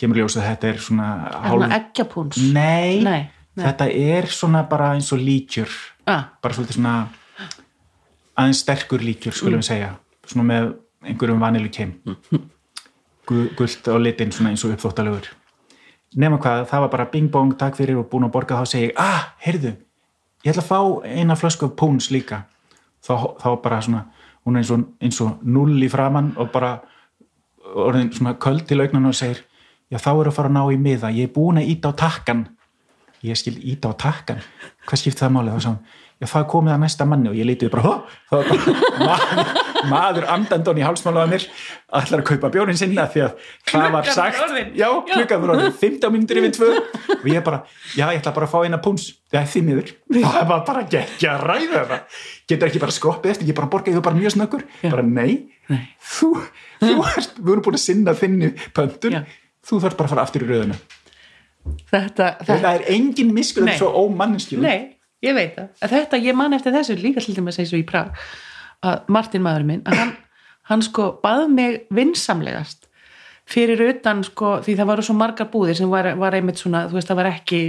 [0.00, 2.38] kemur ljós að þetta er svona Er hann eggjapúns?
[2.52, 3.20] nei, Nei,
[3.56, 3.64] nei.
[3.66, 5.68] þetta er svona bara eins og líkjur.
[6.06, 6.94] Ah, bara svolítið svona
[8.36, 9.92] aðeins sterkur líkjur skulum við segja.
[10.26, 10.72] Svona með
[11.06, 11.92] einhverjum vanilu kem
[13.26, 15.28] gullt á litin svona eins og uppþóttalegur
[16.18, 18.88] nema hvað, það var bara bing bong, takk fyrir og búin að borga þá segi
[18.90, 19.70] ég, ah, heyrðu
[20.44, 22.42] ég ætla að fá eina flösku af púns líka.
[23.02, 24.02] Þá, þá bara svona
[24.44, 26.74] hún er eins og, eins og null í framann og bara
[27.72, 29.40] orðin svona köld til augnan og segir
[29.92, 32.00] já þá er að fara að ná í miða, ég er búin að íta á
[32.06, 32.46] takkan
[33.22, 34.40] ég skil íta á takkan
[34.88, 35.58] hvað skipt það málið,
[36.22, 37.30] já það komið að næsta manni.
[37.32, 37.94] Og ég lítið bara
[39.02, 39.48] maður,
[39.90, 41.46] maður andandón í hálsmálaða mér
[41.98, 44.42] allar að kaupa bjórin sinna því að það var sagt
[44.78, 46.70] já, klukkan var orðin, 15 minnir yfir tvö.
[47.18, 47.62] Og ég bara,
[47.98, 50.86] já ég ætla bara að fá eina púns það er því miður, það var bara
[50.86, 52.18] ekki að ræða það,
[52.52, 54.66] getur ekki bara skoppið eftir, ég bara borgaði þú bara mjög snöggur.
[54.86, 55.32] Bara nei,
[55.72, 55.82] Nei.
[55.98, 56.34] þú,
[56.82, 59.22] þú ert, við erum búin að sinna þinni pöntun.
[59.66, 60.78] Þú þarf bara að fara aftur í rauðinu
[61.92, 63.72] þetta, þetta, það er engin miskur Nei.
[63.72, 64.78] þetta er svo ómannskjölu Nei,
[65.22, 65.68] ég veit það.
[65.78, 68.16] Að Þetta, ég man eftir þessu líka til dæmis eins og í Prag
[68.82, 70.16] að Martin maður minn, að hann,
[70.70, 72.88] hann sko bað mig vinsamlegast
[73.52, 76.98] fyrir utan sko, því það varu svo margar búðir sem var, var einmitt svona, þú
[76.98, 77.60] veist, það var ekki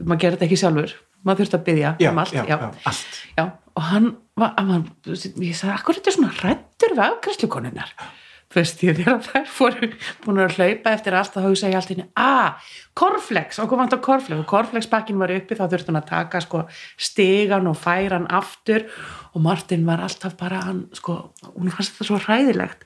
[0.00, 2.56] maður gerði þetta ekki sjálfur maður þurfti að byggja um allt, já, já,
[2.90, 3.20] allt.
[3.36, 3.44] Já,
[3.74, 7.94] og hann var, hann, ég sagði, akkur er þetta svona rættur við afgræslukonunnar
[8.54, 9.88] þú veist, ég þegar þær fóru
[10.22, 13.98] búin að hlaupa eftir allt og hugsa ég allt inni, að, korflex kom hann á
[13.98, 16.60] korflex og korflexpakkin var uppi þá þurfti hann að taka sko
[16.94, 18.86] stigan og færa hann aftur.
[19.34, 22.84] Og Martin var alltaf bara hann, sko, hún fannst þetta svo hræðilegt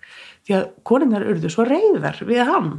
[0.49, 2.73] því að konunnar urðu svo reyðar við hann.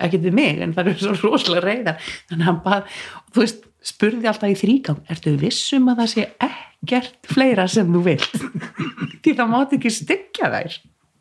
[0.00, 3.00] Ekki við mig, en það eru svo rosalega reyðar þannig að hann bað,
[3.34, 8.04] þú veist spurði alltaf í þrígang, ertu vissum að það sé ekkert fleira sem þú
[8.06, 8.44] vilt?
[9.24, 10.76] Því það mátti ekki styggja þær.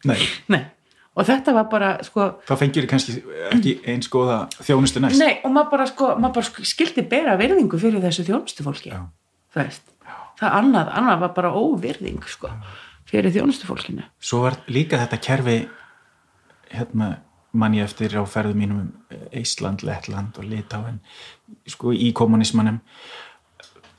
[0.08, 0.20] Nei,
[0.52, 0.62] nei,
[1.20, 3.16] og þetta var bara sko, þá fengir þið kannski
[3.52, 5.22] ekki eins góða þjónustu næst.
[5.22, 9.02] Nei, og maður bara, sko, maður bara skildi bera virðingu fyrir þessu þjónustufólki Já.
[9.54, 9.96] þú veist,
[10.40, 12.52] það annað, annað var bara óvirðing sko,
[13.10, 14.08] fyrir þjónustufólkinu.
[14.24, 15.58] Svo var líka þetta kerfi
[16.70, 17.18] hérna
[17.52, 21.00] mann ég eftir á ferðum mínum um Ísland, Lettland og Litáin
[21.70, 22.78] sko í kommunismannum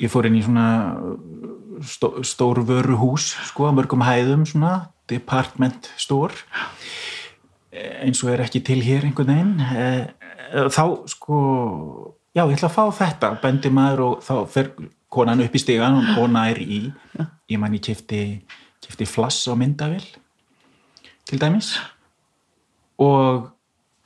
[0.01, 0.67] ég fór inn í svona
[1.83, 6.35] stó, stór vöruhús sko á mörgum hæðum svona department store
[7.71, 10.11] eins og er ekki til hér einhvern veginn
[10.51, 11.37] Eh, þá sko
[12.35, 14.73] já ég ætla að fá þetta bendi maður og þá fer
[15.11, 16.83] konan upp í stigan og nær í
[17.51, 18.43] ég man ég kefti,
[18.83, 20.07] kefti flass á myndavill
[21.27, 21.77] til dæmis.
[23.01, 23.47] Og,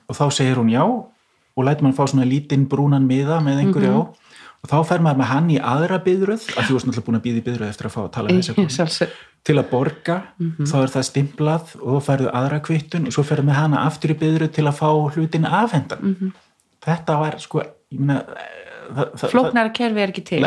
[0.09, 3.93] og þá segir hún já og lætur mann fá svona lítinn brúnan miða með einhverju
[3.97, 4.03] á
[4.65, 7.25] og þá fer maður með hann í aðra byðröð því þú varst náttúrulega búin að
[7.29, 9.15] býða í byðröð eftir að fá að tala með þess að Sjálfsög.
[9.45, 10.17] til að borga
[10.71, 14.15] þá er það stimplað og þá færðu aðra kvittun og svo ferðu með hana aftur
[14.15, 14.89] í byðröð til að fá
[15.19, 16.33] hlutin afhendan
[16.85, 18.23] þetta var sko meina,
[18.89, 20.43] það, það, flóknara kerfi er ekki til.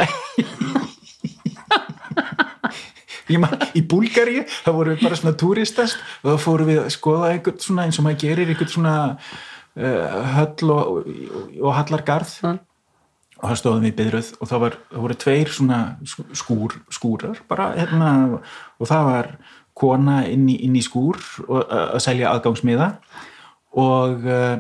[3.28, 6.94] Ég man, í Búlgari þá vorum við bara svona túristast og þá fórum við að
[6.96, 12.38] skoða einhvern svona eins og maður gerir einhvern svona uh, höll og, og, og hallargarð
[12.48, 12.60] Mm.
[13.38, 15.80] Og það stóðum við byðröð og það, var, það voru tveir svona
[16.38, 19.32] skúr, skúrar bara hérna og það var
[19.78, 22.90] kona inn í, inn í skúr og, að selja aðgangsmiða
[23.78, 24.58] og uh,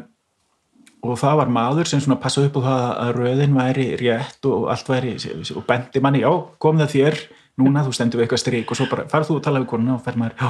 [1.05, 4.67] og það var maður sem svona passaði upp á það að röðin væri rétt og
[4.73, 5.13] allt væri
[5.53, 7.19] og bendi manni, já, kom það þér
[7.61, 8.71] núna, þú stendur við eitthvað strik.
[8.71, 10.49] Og svo bara farð þú að tala við konuna og fer maður, já,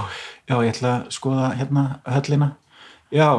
[0.49, 2.49] já, ég ætla að skoða hérna höllina.
[3.13, 3.29] Já,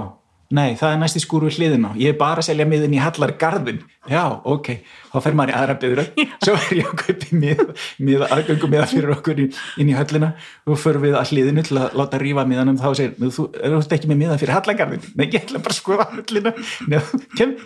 [0.54, 1.92] nei, það er næst í skúru hliðina.
[2.00, 4.70] Ég er bara að selja miðin í hallargarðin já, ok,
[5.12, 6.00] þá fer maður í aðra byður
[6.44, 7.62] svo er ég að kaupi mið,
[8.08, 10.30] mið aðgöngum miða fyrir okkur inn í höllina.
[10.68, 12.78] Og förum við að hliðinu til að láta rífa miðanum.
[12.80, 15.80] Þá segir, "Nú, þú ert ekki með miða fyrir hallargarðin nei, ég ætla bara að
[15.82, 16.54] skoða höllina.
[16.88, 16.98] Nei,
[17.36, 17.56] kem,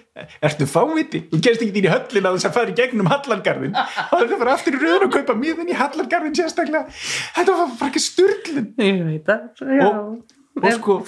[0.43, 4.18] ertu fáviti þú kemst ekki inn í höllina þess að fara í gegnum hallargarðin þá
[4.18, 6.87] er það bara aftur í röður og kaupa miðin í hallargarðin sérstaklega.
[7.39, 7.68] Þetta var
[10.59, 10.99] og, sko,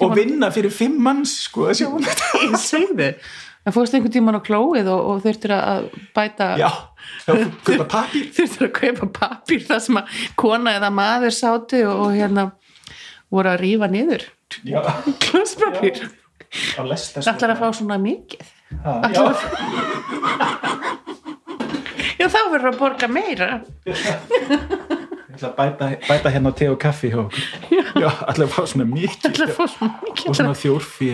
[0.00, 1.88] og vinna fyrir fimm manns sko, að sjá
[2.46, 3.12] ég segði
[3.68, 6.70] en fórstu einhvern tímann á klóið og, og þurftir að bæta já,
[7.26, 12.50] þurftir að kaupa papír það sem að kona eða maður sátu og, og hérna
[13.32, 14.24] voru að rífa niður.
[16.48, 18.54] Það ætlar að fá svona mikið.
[18.68, 19.24] Já,
[22.18, 23.48] já þá verður að borga meira
[25.38, 27.46] ætla að bæta, bæta hérna te og kaffi hjá okkur.
[28.02, 29.40] Já, ætla að fá svona að mikið.
[30.26, 31.12] Og svona þjórfi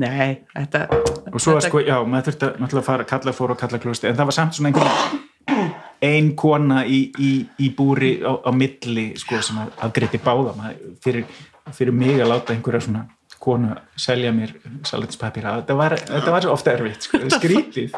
[0.00, 0.84] nei, þetta
[1.32, 3.80] og svo að sko, já, maður þurfti að náttúrulega fara að kalla fór og kalla
[3.82, 8.50] klústi, en það var samt svona einhvern ein kona í, í, í búri á, á
[8.54, 10.54] milli sko, sem að afgreiti báða.
[10.56, 11.40] Maður, fyrir,
[11.76, 13.08] fyrir mig að láta einhverja svona
[13.40, 14.50] konu selja mér
[14.84, 17.94] salatspapir þetta var, var svo ofta erfitt sko, skrítið.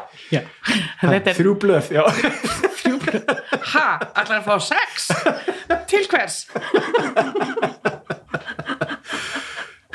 [1.35, 2.05] Þrjú blöð já.
[3.75, 5.09] Ha, allar að fá sex?
[5.91, 6.43] Til hvers?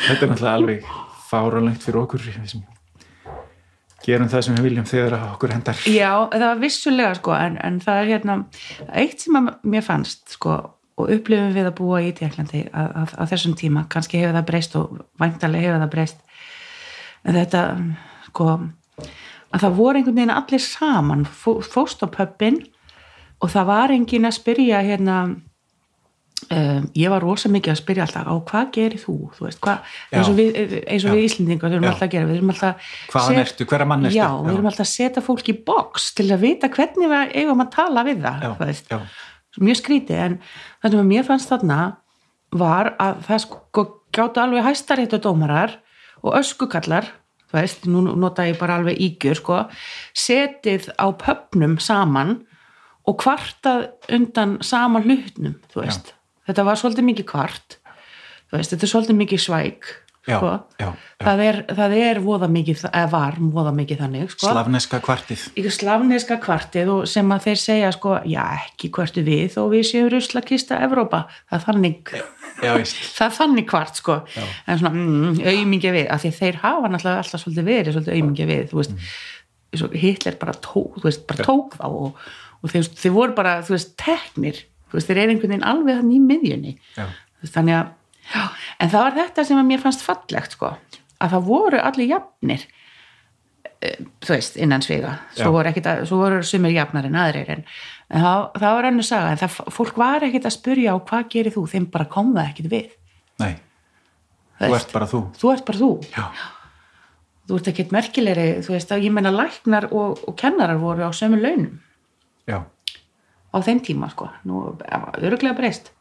[0.07, 0.89] Þetta er náttúrulega alveg
[1.27, 2.23] fáránlegt fyrir okkur
[4.07, 5.79] gerum það sem við viljum þegar okkur hendar.
[5.91, 8.37] Já, það var vissulega sko en, en það er hérna
[8.95, 10.55] eitt sem að mér fannst sko
[10.97, 14.95] og upplifum við að búa í Tjekklandi að þessum tíma, kannski hefur það breyst og
[15.21, 16.23] væntalega hefur það breyst
[17.27, 17.61] en þetta
[18.29, 22.63] sko að það voru einhvern veginn allir saman fó, fóst á pöppin
[23.41, 28.29] og það var engin að spyrja hérna um, ég var rosa mikið að spyrja alltaf
[28.29, 30.39] á hvað gerir þú, þú veist, hvað eins og Já.
[30.39, 31.15] við, eins og Já.
[31.15, 31.77] við Íslendingar Já.
[31.81, 34.13] alltaf að gera, við erum alltaf Hvaðan ertu, ertu?
[34.15, 37.63] já, við erum alltaf að setja fólk í box til að vita hvernig við eigum
[37.65, 38.99] að tala við það já, þú veist já,
[39.67, 40.39] mjög skrítið en
[40.81, 41.79] það sem mér fannst þarna
[42.57, 45.79] var að það sko gáttu alveg hæstaréttu dómarar
[46.23, 47.09] og öskukallar
[47.47, 49.57] þú veist, nú nota ég bara alveg ígjur sko,
[50.15, 52.41] setið á pöpnum saman
[53.07, 53.87] og kvartað
[54.17, 56.13] undan sama hlutnum þú veist,
[56.49, 57.79] þetta var svolítið mikið kvart
[58.49, 59.93] þú veist, þetta er svolítið mikið svæk
[60.27, 60.49] Já, sko.
[60.75, 61.23] já, já.
[61.23, 64.49] Það, er, það er voða mikið, eða var voða mikið þannig sko.
[64.51, 65.45] Slavneska kvartið.
[65.55, 69.85] Ykkur slavneska kvartið og sem að þeir segja sko, já ekki hvertu við og við
[69.87, 72.11] séum ruslakista Evrópa, það er þannig.
[72.59, 74.17] Já, það er þannig kvart sko.
[74.67, 78.49] En svona mm, auðmingja við, af því þeir hafa náttúrulega alltaf svolítið verið, svolítið auðmingja
[78.51, 79.95] við þú veist, mm.
[80.01, 82.27] Hitler bara tók veist, bara tók þá og,
[82.63, 84.63] og þeir, þeir voru bara, þú veist, teknir.
[84.87, 86.73] Þú veist, þeir eru einhvern veginn alveg þannig í miðjunni.
[86.97, 87.05] Já.
[87.53, 87.91] Þannig að
[88.33, 88.43] já,
[88.83, 90.71] en það var þetta sem að mér fannst fallegt sko,
[91.21, 92.65] að það voru allir jafnir
[93.81, 95.13] eh, þú veist, innan sviga.
[95.35, 95.43] Já.
[95.43, 97.63] svo voru, að, svo voru sumir jafnar en aðrir en,
[98.09, 99.31] það, það var önnu saga.
[99.35, 101.65] En það, fólk var ekkit að spurja á hvað gerir þú?
[101.75, 102.93] Þeim bara kom það ekkit við.
[103.43, 103.53] Nei,
[104.57, 105.19] Þú ert bara þú.
[105.37, 106.23] þú ert bara þú, já,
[107.47, 111.13] þú ert ekkit merkilegri þú veist, að ég meina læknar og, og kennarar voru á
[111.13, 111.75] sömu launum
[112.47, 112.59] já,
[113.51, 114.63] á þeim tíma sko, nú
[115.21, 115.91] öruglega breyst.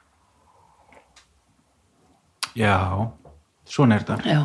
[2.56, 3.12] Já.
[3.66, 4.30] Svona er þetta.
[4.30, 4.42] Já,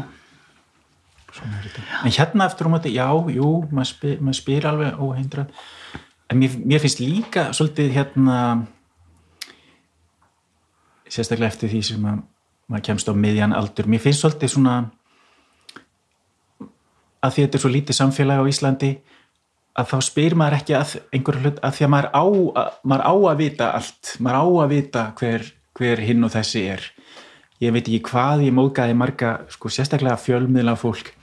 [1.46, 1.84] er þetta.
[2.04, 5.68] En hérna eftir um þetta, já, jú, maður spyr, maður spyr alveg óhindrað.
[6.32, 8.38] En mér, mér finnst líka svolítið hérna,
[11.12, 12.24] sérstaklega eftir því sem að,
[12.72, 14.76] maður kemst á miðjan aldur, mér finnst svolítið svona,
[17.22, 18.92] að því þetta er svo lítið samfélag á Íslandi,
[19.80, 22.26] að þá spyr maður ekki að einhverju hlut, að því að maður á,
[22.62, 25.48] að, maður á að vita allt, maður á að vita hver,
[25.80, 26.86] hver hinn og þessi er.
[27.62, 31.14] Ég veit ekki hvað ég móðgæði marga, sko, sérstaklega fjölmiðla fólk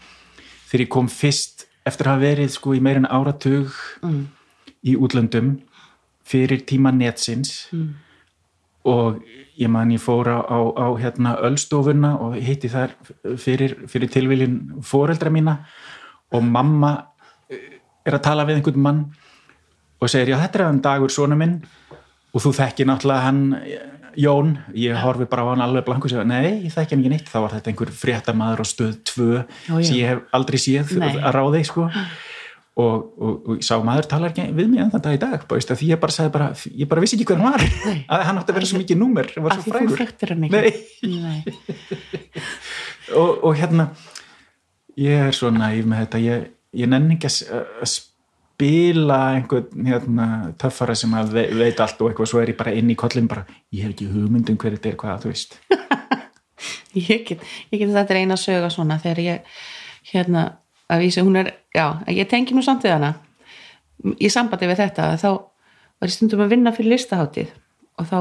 [0.69, 3.73] þegar ég kom fyrst eftir að hafa verið sko í meirin áratug
[4.05, 4.21] mm.
[4.91, 5.55] í útlöndum
[6.29, 7.87] fyrir tíma netsins mm.
[8.93, 9.23] og
[9.59, 12.95] ég man ég fór á, á, hérna Ölstofuna og hitti þar
[13.41, 15.63] fyrir, fyrir tilviljun foreldra mína
[16.37, 16.93] og mamma
[18.11, 19.05] er að tala við einhvern mann
[19.99, 21.61] og segir já þetta er hann dagur svona minn
[22.33, 23.43] og þú þekkir náttúrulega hann
[24.19, 27.11] Jón, ég horfi bara á hann alveg blanku og segja, nei, ég þekki hann ekki
[27.13, 29.85] neitt þá var þetta einhver fréttamaður á stöð 2 Já, já.
[29.87, 31.13] sem ég hef aldrei séð Nei.
[31.21, 31.85] að ráði sko.
[32.79, 35.77] og, og, og sá maður talar ekki við mig enn þann dag í dag bara,
[35.79, 36.49] því ég bara bara,
[36.83, 37.65] ég bara vissi ekki hver hann var
[38.17, 40.55] að hann átti að vera svo mikið númer svo því þú frægur þekktir hann ekki
[40.57, 41.15] Nei.
[41.15, 41.41] Nei.
[43.21, 43.91] og, og hérna
[44.99, 46.47] ég er svo næf með þetta ég,
[46.77, 47.89] ég nenni ekki að
[48.59, 52.75] spila einhvern hérna, töffara sem að ve veit allt og eitthvað svo er ég bara
[52.75, 53.45] inn í kollin bara,
[53.75, 55.59] ég hef ekki hugmynd um hver þetta er hvað þú veist.
[56.97, 59.59] Ég get, ég get þetta reyna að söga svona þegar ég
[60.11, 60.41] hérna
[60.91, 63.11] að vísa hún er, já, ég tengi nú samt við hana.
[64.19, 67.53] Í sambandi við þetta þá var ég stundum að vinna fyrir listaháttið
[68.01, 68.19] og þá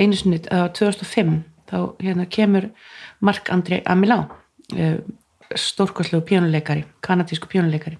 [0.00, 1.36] einu sinni, á 2005
[1.68, 2.70] þá hérna kemur
[3.20, 4.22] Mark André Amilá
[5.56, 7.98] stórkostlegu pjónuleikari, kanadísku pjónuleikari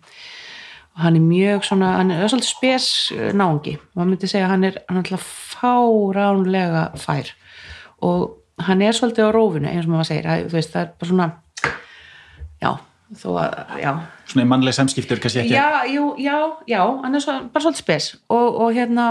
[0.99, 3.77] og hann er mjög svona, hann er svolítið spes eh, náungi.
[3.95, 7.31] Og hann myndi segja hann er hann er alltaf fáránlega fær.
[8.03, 10.91] Og hann er svolítið á rófinu eins og maður segir, að, þú veist, það er
[10.99, 11.29] bara svona
[12.59, 12.73] já,
[13.21, 13.93] þó að já,
[14.33, 17.85] svona í mannleg samskiptur kannski ekki já, jú, já, já hann er svo, bara svolítið
[17.85, 18.11] spes.
[18.27, 19.07] Og, og hérna,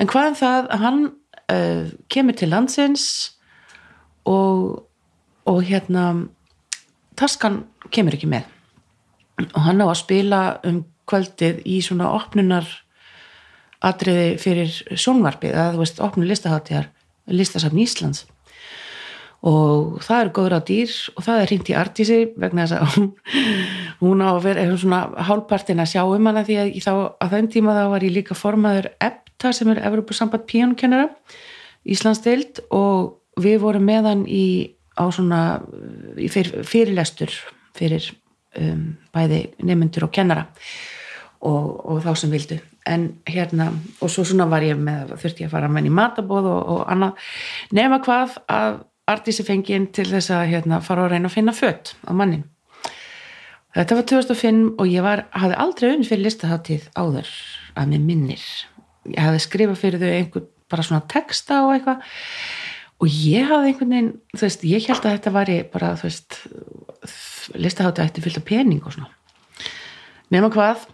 [0.00, 1.04] en hvað er það að hann
[1.52, 3.06] uh, kemur til landsins
[4.24, 4.88] og
[5.44, 6.30] og hérna
[7.18, 7.62] taskan
[7.94, 8.48] kemur ekki með.
[9.50, 12.68] Og hann á að spila um kvöldið í svona opnunar
[13.84, 16.88] atriði fyrir sjónvarpið að þú veist, opnu listaháttíðar
[17.34, 18.24] listasafn Íslands.
[19.44, 22.94] Og það eru góður á dýr og það er hringt í Artísi vegna þess að
[22.94, 23.10] hún,
[24.00, 27.24] hún á að vera eitthvað svona hálfpartin að sjá um hana því að þá, á
[27.34, 31.10] þeim tíma þá var ég líka formaður EPTA sem er Evropasamband píjónkennara
[31.84, 34.46] Íslandsdeild og við vorum með hann í
[34.94, 35.40] á svona
[36.30, 37.32] fyrirlestur
[37.74, 38.06] fyrir
[38.60, 40.46] um, bæði nefnendur og kennara
[41.44, 42.60] og, og þá sem vildu.
[42.88, 43.70] En hérna,
[44.04, 46.72] og svo svona var ég með þurfti ég að fara með hann í matabóð og,
[46.74, 47.30] og annað,
[47.76, 51.90] nema hvað að Artísi fengið til þess að hérna, fara að reyna að finna fött
[52.08, 52.46] á mannin
[53.74, 57.30] þetta var 2005 og ég var, hafði aldrei unn fyrir listaháttíð áður
[57.74, 58.44] að mér minnir.
[59.10, 62.04] Ég hafði skrifað fyrir þau einhvern bara svona texta og eitthvað
[63.04, 66.38] og ég hafði einhvern veginn, þú veist, ég held að þetta væri bara, þú veist
[67.60, 69.10] listaháttíð ætti fyllt af pening og svona.
[70.32, 70.86] Nema hvað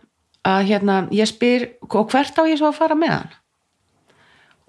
[0.51, 3.39] að hérna, ég spyr og hvert á ég svo að fara með hann?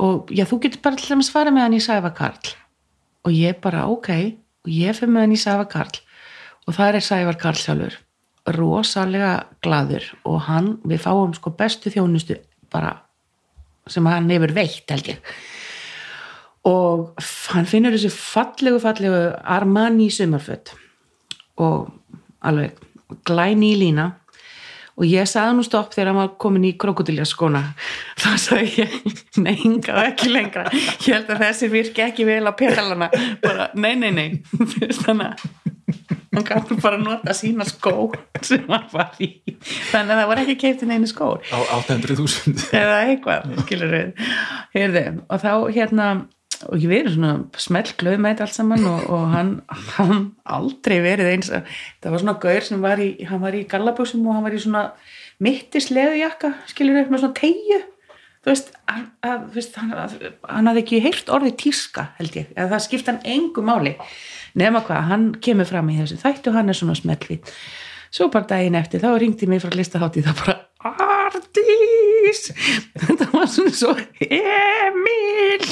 [0.02, 2.54] Og já, þú getur bara til dæmis fara með hann í Sæfa Karl.
[3.26, 4.10] Og ég bara, ok
[4.62, 6.00] og ég fyrir með hann í Sæfa Karl.
[6.70, 8.00] Og það er Sævar Karl sjálfur
[8.50, 12.40] rosalega gladur og hann, við fáum sko bestu þjónustu
[12.74, 12.96] bara
[13.90, 15.36] sem hann hefur veitt held ég
[16.68, 17.12] og
[17.52, 20.76] hann finnur þessu fallegu fallegu Armani sumarfött
[21.62, 21.90] og
[22.46, 22.78] alveg
[23.28, 24.12] glæni í lína.
[25.02, 27.62] Og ég sagði nú stopp þegar hann var komin í krokodiljaskona.
[28.22, 28.98] Þá sagði ég,
[29.42, 30.68] nei, hingað ekki lengra.
[30.74, 33.10] Ég held að þessi virki ekki vel á pedalana.
[33.42, 34.28] Bara, nei, nei, nei.
[35.02, 35.72] Þannig að
[36.32, 38.12] hann kannu bara nota sína skó
[38.46, 39.32] sem hann var í.
[39.92, 44.30] Þannig að það var ekki keiptin einu skór á 800.000 eða eitthvað, skilur við
[44.76, 46.08] Heyrði, og þá hérna
[46.68, 49.52] og ég verið svona smelt glöðmætt allt saman og, og hann,
[49.98, 51.52] hann aldrei verið eins.
[52.04, 54.62] Það var svona gaur sem var í hann var í gallabúsum og hann var í
[54.62, 54.86] svona
[55.42, 57.80] mittis leðujakka, skilur við með svona tegju
[58.42, 60.18] þú veist, hann, að, veist hann, að,
[60.50, 63.96] hann hafði ekki heyrt orðið tíska held ég, eða það skipta hann engu máli.
[64.58, 67.54] Nema hvað, hann kemur fram í þessu þættu hann er svona smeltvít
[68.12, 70.56] svo bara daginn eftir, þá ringdi mér frá listahátti það bara,
[71.32, 72.42] Ardís
[73.06, 73.96] þetta var svona svo
[74.28, 75.66] Emil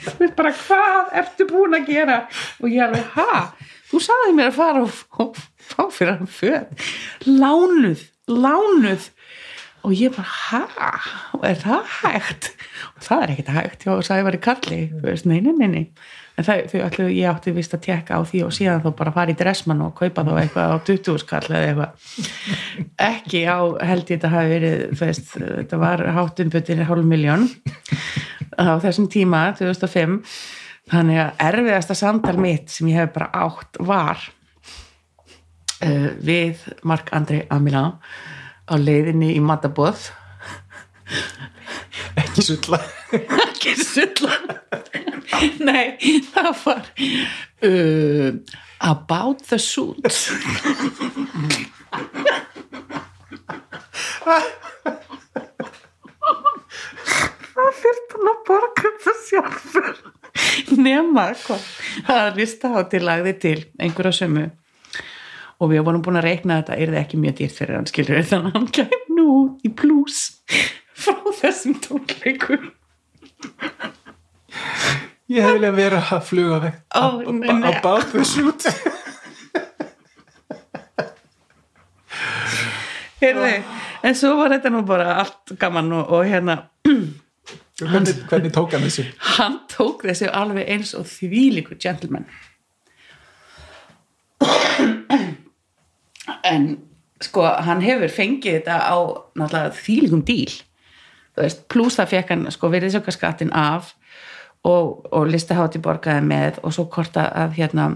[0.00, 2.18] þú veist bara, hvað ertu búin að gera?
[2.60, 3.42] Og ég alveg, ha?
[3.90, 5.40] Þú saði mér að fara og, og
[5.70, 6.86] fá fyrir hann föð
[7.26, 9.08] lánuð, lánuð.
[9.80, 10.90] Og ég bara, ha,
[11.48, 12.50] er það hægt?
[12.94, 15.28] Og það er ekkert hægt já, og það var í kalli, þú veist,
[16.40, 19.14] en það, þau ætlu, ég átti vist að tekka á því og síðan þá bara
[19.14, 21.90] fara í dressmann og kaupa þá eitthvað á 20 skall eða eitthvað.
[23.10, 23.58] Ekki á,
[23.90, 27.46] held ég þetta hafi verið, þú veist, þetta var háttunböttir hálf miljón
[28.56, 30.18] á þessum tíma, 2005
[30.90, 34.22] þannig að erfiðasta samtal mitt sem ég hef bara átt var
[35.84, 37.84] uh, við Mark Andri Amila
[38.70, 40.08] á leiðinni í Matabóð
[42.24, 42.80] ekki sulla.
[43.46, 44.38] Ekki sulla.
[45.62, 45.96] Nei,
[46.32, 46.84] það var
[47.66, 48.30] uh,
[48.80, 50.00] About the Suit.
[57.50, 59.90] Það fyrst hann að borga það sjálfur.
[60.80, 61.66] Nema hvað
[62.06, 64.46] það er lista á til lagði til einhverja sömu.
[65.60, 67.88] Og við vorum búin að reikna að þetta er það ekki mjög dýrt fyrir hann
[67.90, 69.32] skilur þannig að hann kæm nú
[69.66, 70.20] í pluss
[71.00, 72.70] frá þessum tónleikum.
[75.30, 76.56] Ég hef viljað vera að fluga
[77.38, 77.70] nei, nei.
[77.70, 78.66] about the shoot
[83.20, 83.52] Heyrði,
[84.02, 86.56] en svo var þetta nú bara allt gaman og, og hérna
[86.88, 89.04] hvernig, hvernig tók hann þessu?
[89.36, 92.26] hann tók þessu alveg eins og þvílíku gentleman.
[96.48, 96.66] En
[97.22, 98.96] sko hann hefur fengið þetta á
[99.36, 100.56] náttúrulega þvílíkum díl
[101.70, 103.94] pluss það fekk hann sko virðisaukaskattin af
[104.66, 107.90] og, og listahátti borgaði með og svo hvort að, hérna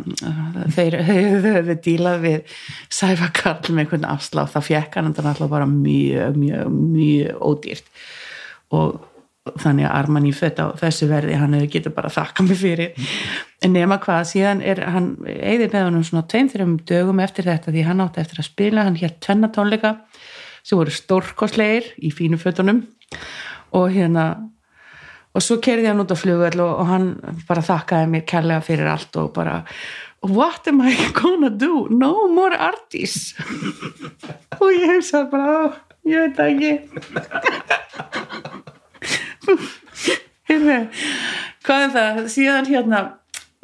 [0.75, 2.55] þeir höfðu dílað við
[2.93, 7.91] Sæfa Karl með einhvern afsláð þá fekk hann þetta náttúrulega bara mjög, mjög, mjög ódýrt.
[8.75, 9.03] Og
[9.61, 13.11] þannig að Arman í fött á þessu verði hann hefur getur bara þakka mig fyrir.
[13.65, 17.75] En nema hvað, síðan er hann eigði með honum svona tveim þrjum dögum eftir þetta
[17.75, 19.99] því hann átti eftir að spila hann hér tvennatónleika
[20.65, 22.83] sem voru stórkosleir í fínu fötunum.
[23.75, 24.27] Og hérna
[25.35, 27.07] og svo kerði hann út á flugvöld og, og hann
[27.49, 29.61] bara þakkaði mér kærlega fyrir allt og bara
[30.25, 31.87] what am I gonna do?
[31.91, 33.35] No more artists
[34.61, 35.73] og ég hef sagt bara "Ó,
[36.07, 36.73] ég veit ekki.
[40.49, 40.79] Heyrðu,
[41.65, 42.23] hvað er það?
[42.33, 42.99] Síðan hérna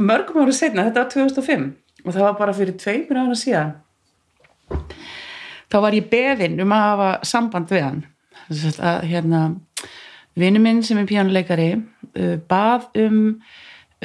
[0.01, 1.67] mörgum ára setna, þetta var 2005
[2.05, 3.73] og það var bara fyrir tveimur ára síðan
[5.71, 8.01] þá var ég beðinn um að hafa samband við hann.
[8.51, 9.43] Þess að hérna
[10.39, 13.21] vinnu minn sem er pjánuleikari uh, bað um,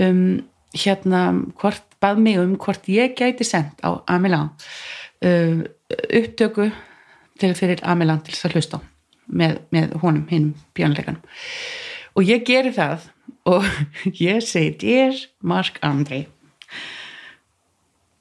[0.01, 0.25] um
[0.75, 1.21] hérna
[1.59, 4.51] hvort bað mig um hvort ég gæti sendt á Amilan
[5.25, 6.69] uh, upptöku
[7.39, 8.81] til fyrir Amilan til þess að hlusta
[9.25, 11.23] með, með honum, hinn pjónuleikanum
[12.15, 13.09] og ég geri það
[13.49, 13.65] og
[14.27, 16.25] ég segi Dear Mark Andrei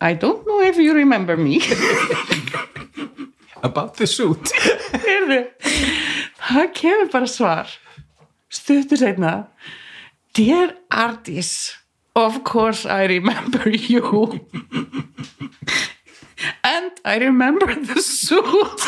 [0.01, 1.61] I don't know if you remember me
[3.64, 4.52] About the suit.
[6.44, 7.70] Það kemur bara svar.
[8.52, 9.32] Stuttur seinna
[10.36, 11.72] Dear Ardis
[12.14, 14.46] Of course I remember you.
[16.62, 18.84] And I remember the suit.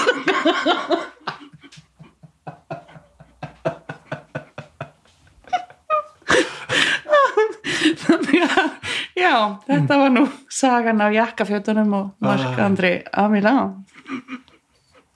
[8.07, 8.71] Þannig að
[9.19, 9.35] já,
[9.67, 12.59] þetta var nú sagan af jakkafjötunum og Mark.
[12.63, 13.83] Andri Amilán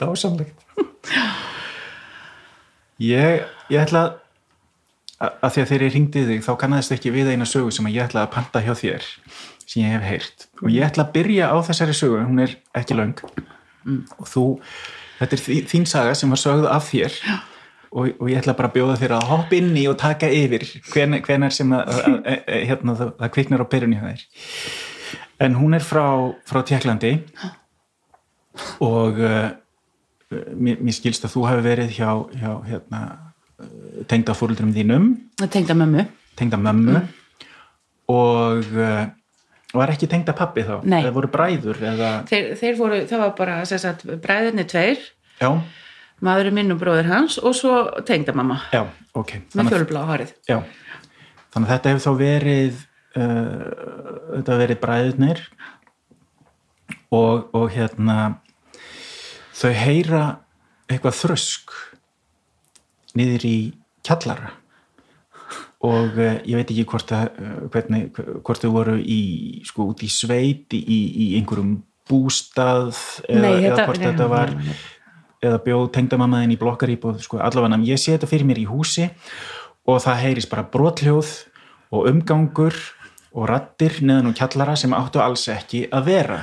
[0.00, 0.64] Dásamlegt.
[3.00, 4.18] Ég, ég ætla að
[5.20, 8.06] að því að þegar ég ringdi þig þá kannaðist ekki við eina sögu sem ég
[8.06, 9.04] ætla að panta hjá þér
[9.68, 10.46] sem ég hef heyrt.
[10.64, 13.12] Og ég ætla að byrja á þessari sögu hún er ekki löng.
[14.16, 14.44] Og þú,
[15.18, 17.18] þetta er þí- þín saga sem var sögð af þér.
[17.90, 20.64] Og, og ég ætla bara að bjóða þér að hoppa inn í og taka yfir
[20.94, 24.24] hven, hvenar sem að, að, að, hérna, það, það kviknar á byrjunni hjá þér.
[25.44, 26.04] En hún er frá,
[26.48, 27.12] frá Tjekklandi
[28.84, 29.50] og uh,
[30.30, 33.00] mér, mér skilst að þú hafi verið hjá, hjá hérna,
[34.10, 35.12] tengda fóröldrum þínum.
[35.46, 36.06] Tengda mömmu.
[36.38, 37.02] Tengda mömmu.
[38.10, 39.04] Og uh,
[39.76, 40.80] var ekki tengda pappi þá?
[40.82, 41.02] Nei.
[41.06, 45.04] það voru bræður eða, þeir, þeir voru, það var bara sagt, bræðinni tveir.
[45.40, 45.50] Já,
[46.24, 47.74] maðurinn minn og bróðir hans og svo
[48.06, 48.82] tengdamamma já,
[49.16, 49.36] ok.
[49.56, 50.34] Með fjölblá hárið.
[50.48, 50.58] Já,
[51.54, 52.80] þannig að þetta hefur þá verið
[53.16, 53.68] uh,
[54.34, 55.42] þetta hefur verið bræðurnir
[57.10, 58.18] og, og hérna
[59.60, 60.22] þau heyra
[60.90, 61.74] eitthvað þrösk
[63.18, 63.56] niður í
[64.06, 64.54] kjallara.
[65.80, 68.10] Og uh, ég veit ekki hvort að uh, hvernig,
[68.44, 69.20] hvort þau voru í
[69.66, 71.78] sko út í sveit í, í einhverjum
[72.10, 72.90] bústað
[73.28, 74.54] eða, Nei, eða þetta- hvort þetta var
[75.40, 79.06] eða bjóð tengdamammaðin í blokkaríbúð sko allavega, ég sé þetta fyrir mér í húsi
[79.88, 81.30] og það heyrist bara brotljóð
[81.96, 82.76] og umgangur
[83.32, 86.40] og rattir neðan og kjallara sem áttu alls ekki að vera.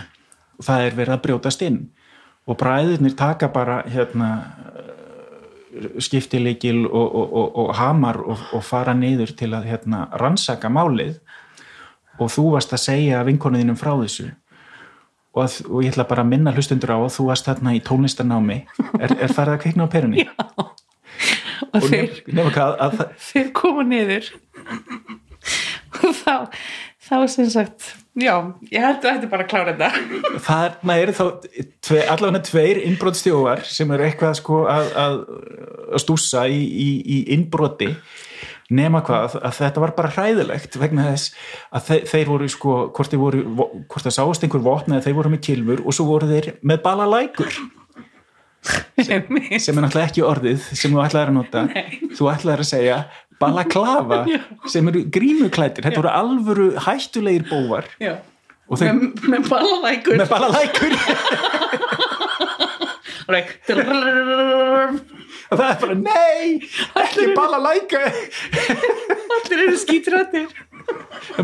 [0.64, 1.78] Það er verið að brjótast inn
[2.48, 4.30] og bræðurnir taka bara hérna
[6.02, 11.20] skiptileikil og, og, og, og hamar og, og fara niður til að hérna, rannsaka málið.
[12.18, 14.32] Og þú varst að segja vinkonuðinum frá þessu.
[15.38, 18.58] Og, ég ætla bara að minna hlustundur á að þú varst þarna í tónlistarnámi.
[18.98, 20.26] Er, er farið að kvikna á perunni?
[20.58, 20.74] og
[21.74, 24.32] og þeir, nef, nefnum hvað að, að, þeir koma niður.
[25.98, 26.34] Og þá
[27.08, 27.90] þá sem sagt,
[28.20, 28.34] já
[28.72, 30.38] ég held að þetta bara að klára þetta.
[30.48, 31.26] Þarna eru þá
[31.88, 35.20] tve, allavega tveir innbrotstjóðar sem eru eitthvað sko að, að,
[35.88, 37.94] að stúsa í, í, í innbroti.
[38.78, 41.32] Nema hvað að þetta var bara hræðilegt vegna þess
[41.72, 43.44] að þeir, þeir voru sko hvort, þeir voru,
[43.88, 46.84] hvort það sáast einhver vopn eða þeir voru með kilfur og svo voru þeir með
[46.84, 47.62] balalækur.
[48.98, 51.64] Sem er náttúrulega ekki orðið sem þú ætlaðir að nota.
[51.70, 52.00] Nei.
[52.18, 52.98] þú ætlaðir að segja
[53.42, 54.20] balaklafa
[54.74, 58.18] sem eru grímuklættir þetta voru alvöru hættulegir bóvar þeir
[58.98, 60.18] með, með ballalækur.
[60.20, 60.94] Með balalækur
[65.52, 66.48] og það er bara nei,
[67.04, 68.02] ekki balalæka
[69.38, 70.48] allir eru skítrættir.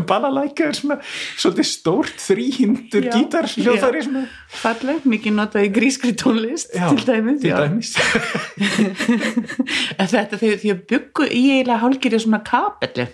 [0.08, 3.12] Balalæka er svona svolítið stórt þrýhindur Já.
[3.16, 4.06] gítar hljóðfæri Já.
[4.06, 4.22] svona.
[4.60, 7.92] Falleg, mikið notað í grískri tónlist Já, til dæmis, til dæmis.
[10.14, 13.08] þetta þegar því að byggu í eiginlega hálgir svona kapelli.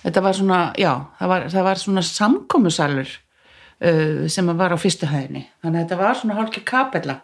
[0.00, 5.10] Þetta var svona, já, það var, það var svona samkomusalur uh, sem var á fyrstu
[5.10, 5.44] hæðinni.
[5.60, 7.20] Þannig að þetta var svona hálgir kapella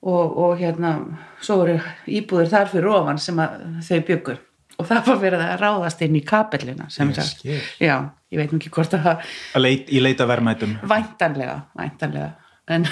[0.00, 0.94] og, og hérna
[1.42, 1.76] svo voru
[2.08, 4.36] íbúður þar fyrir ofan sem að þau byggu
[4.80, 7.58] og það var verið að ráðast inn í kapellina sem Ég sagt, skil.
[7.82, 7.96] já,
[8.32, 10.78] ég veit ekki hvort að Að leit, í leita verðmætum.
[10.88, 12.30] Væntanlega, væntanlega.
[12.70, 12.86] En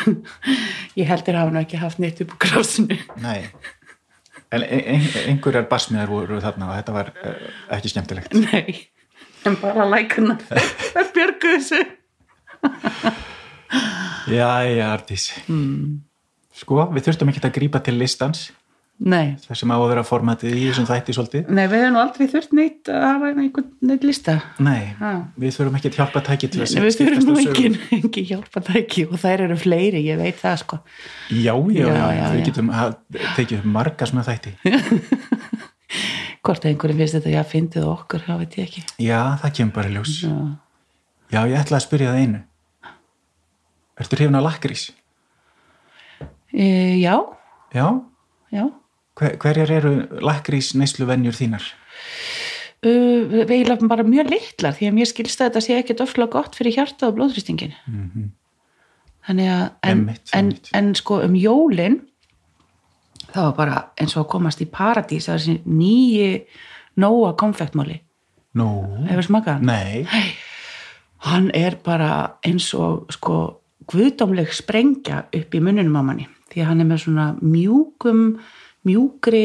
[1.01, 2.99] ég heldur hafa nú ekki haft neitt upp úr krásinu.
[3.23, 3.47] Nei.
[4.53, 8.37] En ein, ein, einhverjar basmiðar voru þarna og þetta var uh, ekki skemmtilegt.
[8.37, 8.89] Nei,
[9.47, 10.37] en bara lækuna
[10.95, 11.81] það björgu þessu
[14.29, 16.08] Jæja, Artís mm.
[16.59, 18.49] Sko, við þurftum ekki að grípa til listans.
[18.99, 21.51] Nei, þar sem á að vera formatið í þessum þætti svolítið.
[21.55, 23.29] Nei, við hefum aldrei þurft neitt að hafa
[23.87, 24.35] neitt lista.
[24.59, 25.13] Nei, Ha.
[25.39, 27.53] við þurfum ekki að hjálpa tæki til að Nei, Við þurfum nú á sögum.
[27.55, 30.81] engin, engin hjálpatæki og þær eru fleiri, ég veit það sko.
[31.31, 32.45] Já, já, Já, já, við já.
[32.51, 32.97] getum að,
[33.39, 34.57] tekið upp marga svona þætti.
[36.43, 38.83] Hvort að einhverjum finnst þetta, já, fyndið okkur, það veit ég ekki.
[39.07, 40.17] Já, það kemur bara ljós.
[40.27, 40.35] Já,
[41.29, 42.39] Já, ég ætla að spyrja það einu.
[44.01, 44.85] Ertu hrifin að lakrís?
[46.53, 47.17] E, já,
[47.75, 47.89] Já,
[48.53, 48.65] já.
[49.19, 49.93] Hver, hverjar eru
[50.25, 51.65] lakrís neyslu venjur þínar?
[52.87, 56.55] uh, eiginlega bara mjög litlar því að mér skilst að þetta sé ekkert ofslega gott
[56.59, 57.75] fyrir hjarta og blóðrýstingin
[59.27, 60.71] þannig að en, Einmitt, en, einmitt.
[60.79, 61.99] en sko um jólin
[63.35, 66.31] það var bara eins og að komast í paradís það er þessi nýji
[67.03, 67.99] nóa konfektmáli
[68.59, 68.69] Nú,
[69.11, 70.07] hefur smakað nei,
[71.29, 76.69] hann er bara eins og sko guðdómleg sprengja upp í mununum á manni því að
[76.71, 78.23] hann er með svona mjúkum
[78.89, 79.43] mjúkri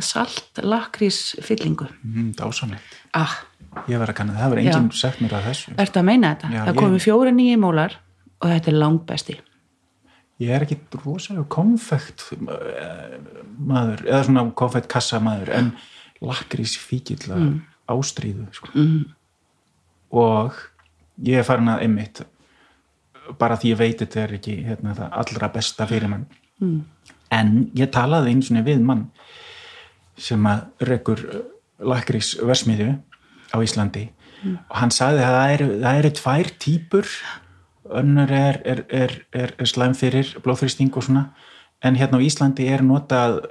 [0.00, 2.94] salt lakrís fyllingu mm, dásamlegt.
[3.18, 3.34] ah,
[3.90, 5.74] Ég verð að kanna það, það verður enginn sagt mér að þessu.
[5.84, 6.48] ertu að meina þetta?
[6.54, 7.96] Já, það ég- komi fjóri nýji mólar
[8.40, 9.36] og þetta er langbesti
[10.38, 13.18] Ég er ekki rosalega konfekt eh,
[13.56, 15.70] maður, eða svona konfekt kassa maður, en
[16.20, 17.46] lakrís fíkill að
[17.88, 18.68] ástríðu, sko.
[18.74, 19.04] mm.
[20.12, 20.52] Og
[21.24, 22.20] ég er farin að einmitt,
[23.40, 26.26] bara því ég veit þetta er ekki hérna, allra besta fyrir mann.
[26.62, 26.84] Mm.
[27.34, 29.08] En ég talaði einu svona við mann
[30.16, 31.22] sem að rekur
[31.82, 32.94] lakrís versmiðu
[33.52, 34.06] á Íslandi.
[34.46, 37.10] Og hann sagði að það eru, það eru tvær típur
[37.96, 41.26] önnur er, er, er, er, er slæm fyrir blóðþrýsting og svona.
[41.84, 43.42] En hérna á Íslandi er notað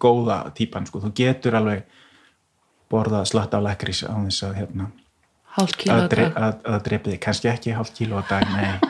[0.00, 1.84] góða típan sko, þú getur alveg
[2.90, 4.90] borðað slatt af lakrís á þess að hérna
[5.56, 8.89] hálf að, að, að drepa þig, kannski ekki hálft kíló á dag, nei.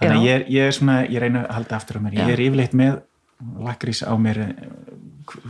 [0.00, 2.32] Þannig ég, er- ég er svona, ég reyna að halda aftur á mér, ég Já.
[2.36, 3.00] er yfirleitt með
[3.68, 4.42] lakrís á mér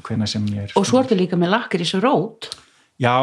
[0.06, 2.48] hvena sem ég er og svo ertu líka með lakrís og rót.
[2.98, 3.14] Já,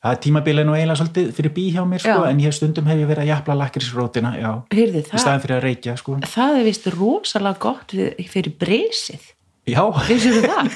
[0.00, 2.30] það er tímabilið nú eiginlega svolítið fyrir bí hjá mér, sko, Já.
[2.30, 5.64] en ég stundum hef ég verið að jafla lakrísrótina, já, í það, staðin fyrir að
[5.66, 6.18] reykja, sko.
[6.24, 7.96] það er vist rosalega gott
[8.32, 9.32] fyrir brísið
[9.66, 10.72] já, Vissir það?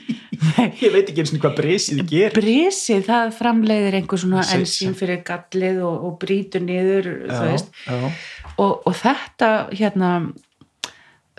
[0.80, 2.32] ég veit ekki eins og hvað breysið gerir.
[2.36, 7.72] Brísið, það framleiðir einhver svona ensím fyrir gallið og, og brýtur niður, þú já, veist.
[7.84, 8.12] já,
[8.60, 10.10] Og, og þetta, hérna,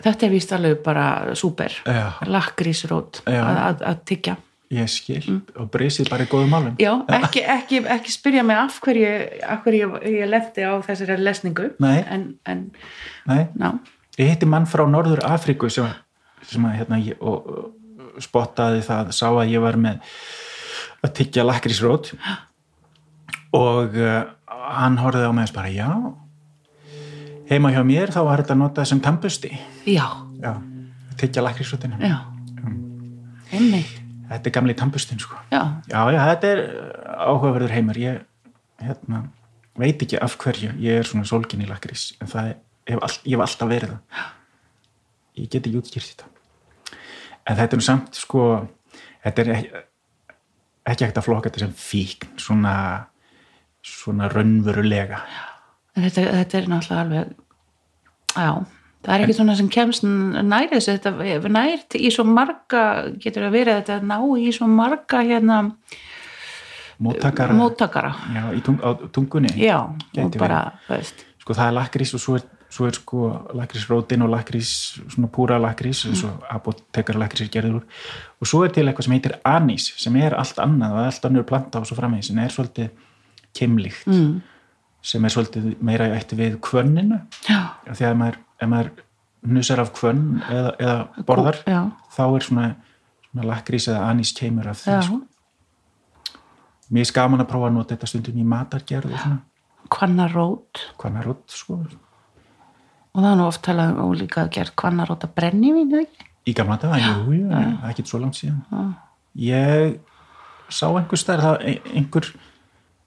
[0.02, 1.76] þetta er vist alveg bara súper.
[2.28, 4.38] Lakrísrót að, að, tyggja.
[4.72, 8.78] ég skil og breysið bara í góðum málum Já, ekki, ekki, ekki spyrja mig af
[8.86, 9.10] hverju,
[9.44, 11.74] af hverju ég, ég lefti á þessari lesningu.
[11.84, 11.98] Nei.
[12.08, 12.64] En, en,
[13.28, 13.44] nei,
[14.18, 15.92] ég hitti mann frá Norður Afríku sem,
[16.48, 20.02] sem að hérna ég, og, og spottaði það, sá að ég var með
[21.02, 22.14] að tyggja lakrísrót
[23.66, 25.92] og uh, hann horfði á mig og bara, já
[27.52, 29.52] heima hjá mér þá var þetta notað sem tampusti
[29.86, 30.06] já,
[30.42, 30.54] já,
[31.20, 32.20] tyggja lakrísrótina já.
[33.52, 33.98] Einmitt,
[34.30, 35.36] þetta er gamli tampustin sko.
[35.52, 35.62] Já.
[35.92, 36.92] já, já, þetta er uh,
[37.28, 38.00] áhugaverður heimur.
[38.00, 38.22] Ég
[38.82, 39.26] hérna,
[39.80, 43.36] veit ekki af hverju ég er svona sólgin í lakrís en það hef, all, ég
[43.36, 44.30] hef alltaf verið það.
[45.42, 46.30] Ég get ekki útskýrt þetta.
[47.42, 48.48] En þetta er nú samt sko
[49.26, 49.86] þetta er ekki,
[50.92, 52.76] ekki ekkert að flokka þetta sem fíkn svona
[53.82, 55.24] svona raunverulega.
[55.26, 55.51] En
[55.98, 57.34] þetta, þetta er náttúrulega alveg,
[58.36, 58.52] já,
[59.02, 62.86] það er ekki svona sem kemst nær þessu, þetta nær í svo marga,
[63.22, 65.60] getur að vera þetta ná í svo marga hérna
[67.02, 67.54] móttakara.
[67.58, 68.16] móttakara.
[68.36, 69.90] já, tung, á tungunni Já,
[70.38, 70.64] bara,
[71.42, 74.74] sko það er lakrís og svo er, svo er sko lakrísrótin og lakrís
[75.10, 79.18] svona púra lakrís eins og apotekar lakrís er gerður og svo er til eitthvað sem
[79.18, 82.54] heitir anís sem er allt annað og allt annur planta og svo framvegis en er
[82.54, 82.94] svolítið
[83.58, 84.08] keimlíkt.
[84.08, 84.40] Mm.
[85.02, 87.18] Sem er svolítið meira í ætti við kvönninu.
[87.48, 88.92] Já, af því að ef maður, ef maður
[89.42, 91.80] nusar af kvönn eða, eða borðar já.
[92.14, 92.66] þá er svona,
[93.30, 96.38] svona lakrís eða anís keimur af því já, sko.
[96.94, 99.16] mér er skaman að prófa að nota þetta stundum í matargerð
[99.92, 101.80] kvannarót kvannarótt sko.
[103.12, 105.98] Og það er nú oft talað um og líka gert kvannarót að brenni mín?
[106.48, 107.42] Í gamla dag, jú,
[107.90, 108.94] ekki svo langt síðan.
[109.38, 109.98] Ég
[110.72, 112.30] sá einhver stær, það einhver,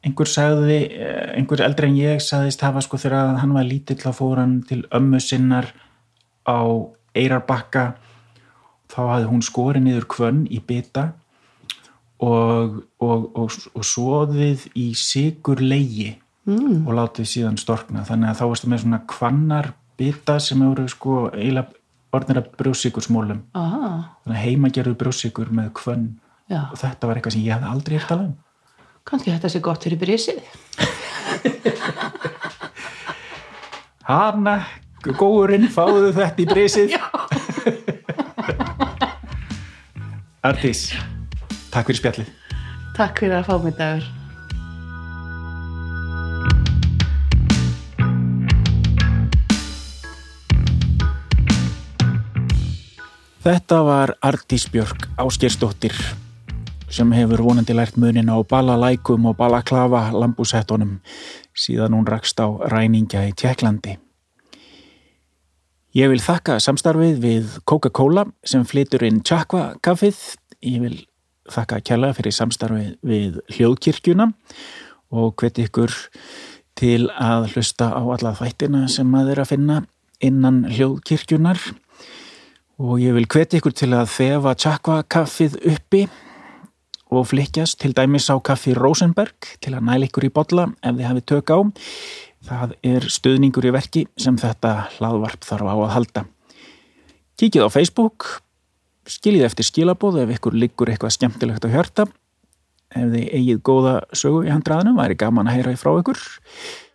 [0.04, 4.10] einhver sagði, eh, einhver eldri en ég sagðist hafa sko þegar hann var lítill þá
[4.16, 5.72] fór hann til ömmu sinnar
[6.44, 6.60] á
[7.14, 7.94] Eirarbakka
[8.90, 11.12] þá hafði hún skorið niður kvönn í bita
[12.22, 16.14] og, og, og, og svoðið í sigur leigi
[16.46, 16.84] mm.
[16.84, 18.04] og látið síðan storkna.
[18.06, 21.80] Þannig að þá varstu með svona kvannar bita sem eru sko eiginlega
[22.14, 26.08] orðnir að brjósikur smólum Ah, þannig að heima gerðu brjósikur með kvönn
[26.50, 28.34] já, og þetta var eitthvað sem ég hafði aldrei eftir talað um
[29.04, 30.40] kannski þetta sé gott fyrir brísið.
[34.04, 34.58] Hanna,
[35.04, 36.92] góðurinn, fáðu þetta í brísið
[40.44, 40.90] Artís
[41.72, 42.28] Takk fyrir spjallið
[42.94, 44.04] Takk fyrir að fá mig dagur.
[53.44, 55.96] Þetta var Artís Björk Ásgersdóttir
[56.90, 60.98] sem hefur vonandi lært munin á balalækum og balaklafa lambúsettunum
[61.54, 63.98] síðan hún rakst á ræningja í Tjekklandi.
[65.94, 70.18] Ég vil þakka samstarfið við Coca-Cola sem flytur inn Chakva kaffið.
[70.58, 70.96] Ég vil
[71.50, 74.32] þakka kjærlega fyrir samstarfi við hljóðkirkjuna
[75.14, 75.94] og hveti ykkur
[76.74, 79.78] til að hlusta á alla þættina sem maður er að finna
[80.24, 81.60] innan hljóðkirkjunar
[82.82, 86.08] og ég vil hveti ykkur til að þefa tjakva kaffið uppi
[87.20, 91.08] og flikjast til dæmis á kaffi Rosenberg til að næla ykkur í botla ef þið
[91.08, 91.58] hafið tök á.
[92.44, 96.24] Það er stöðningur í verki sem þetta hlaðvarp þarf á að halda.
[97.40, 98.26] Kíkið á Facebook,
[99.08, 102.06] skiljið eftir skilabóð ef ykkur liggur eitthvað skemmtilegt að hjörta.
[102.94, 106.20] Ef þið eigið góða sögu í handraðinu, væri gaman að heyra í frá ykkur.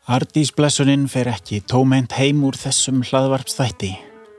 [0.10, 3.92] Ardís blessuninn fer ekki tómeint heim úr þessum hlaðvarpstætti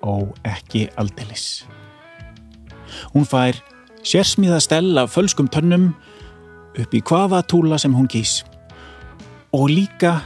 [0.06, 1.66] og ekki aldilis.
[3.12, 3.58] Hún fær
[4.06, 5.90] sérsmíða stell af fölskum tönnum
[6.78, 8.40] upp í hvaða túla sem hún kýs.
[9.52, 10.20] Og líka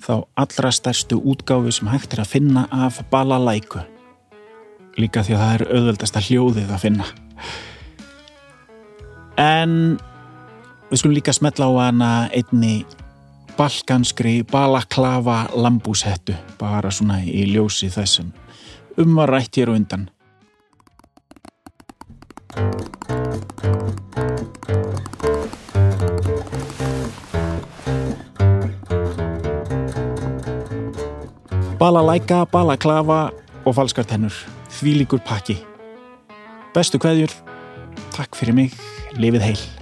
[0.00, 3.82] þá allra stærstu útgáfi sem hægt er að finna af balalæku
[4.98, 7.06] líka því að það er auðveldasta hljóðið að finna.
[9.40, 9.74] En
[10.90, 12.82] við skulum líka smetla á hana einni
[13.56, 18.32] balkanskri balaklafa lambúshettu bara svona í ljósi þessum
[19.00, 20.08] umvarætt hér og undan
[31.80, 33.30] Balalæka, balaklafa
[33.64, 34.34] og falskartennur.
[34.70, 35.56] Því líkur pakki.
[36.74, 37.32] Bestu kveðjur.
[38.12, 38.74] Takk fyrir mig.
[39.16, 39.79] Lifið heil.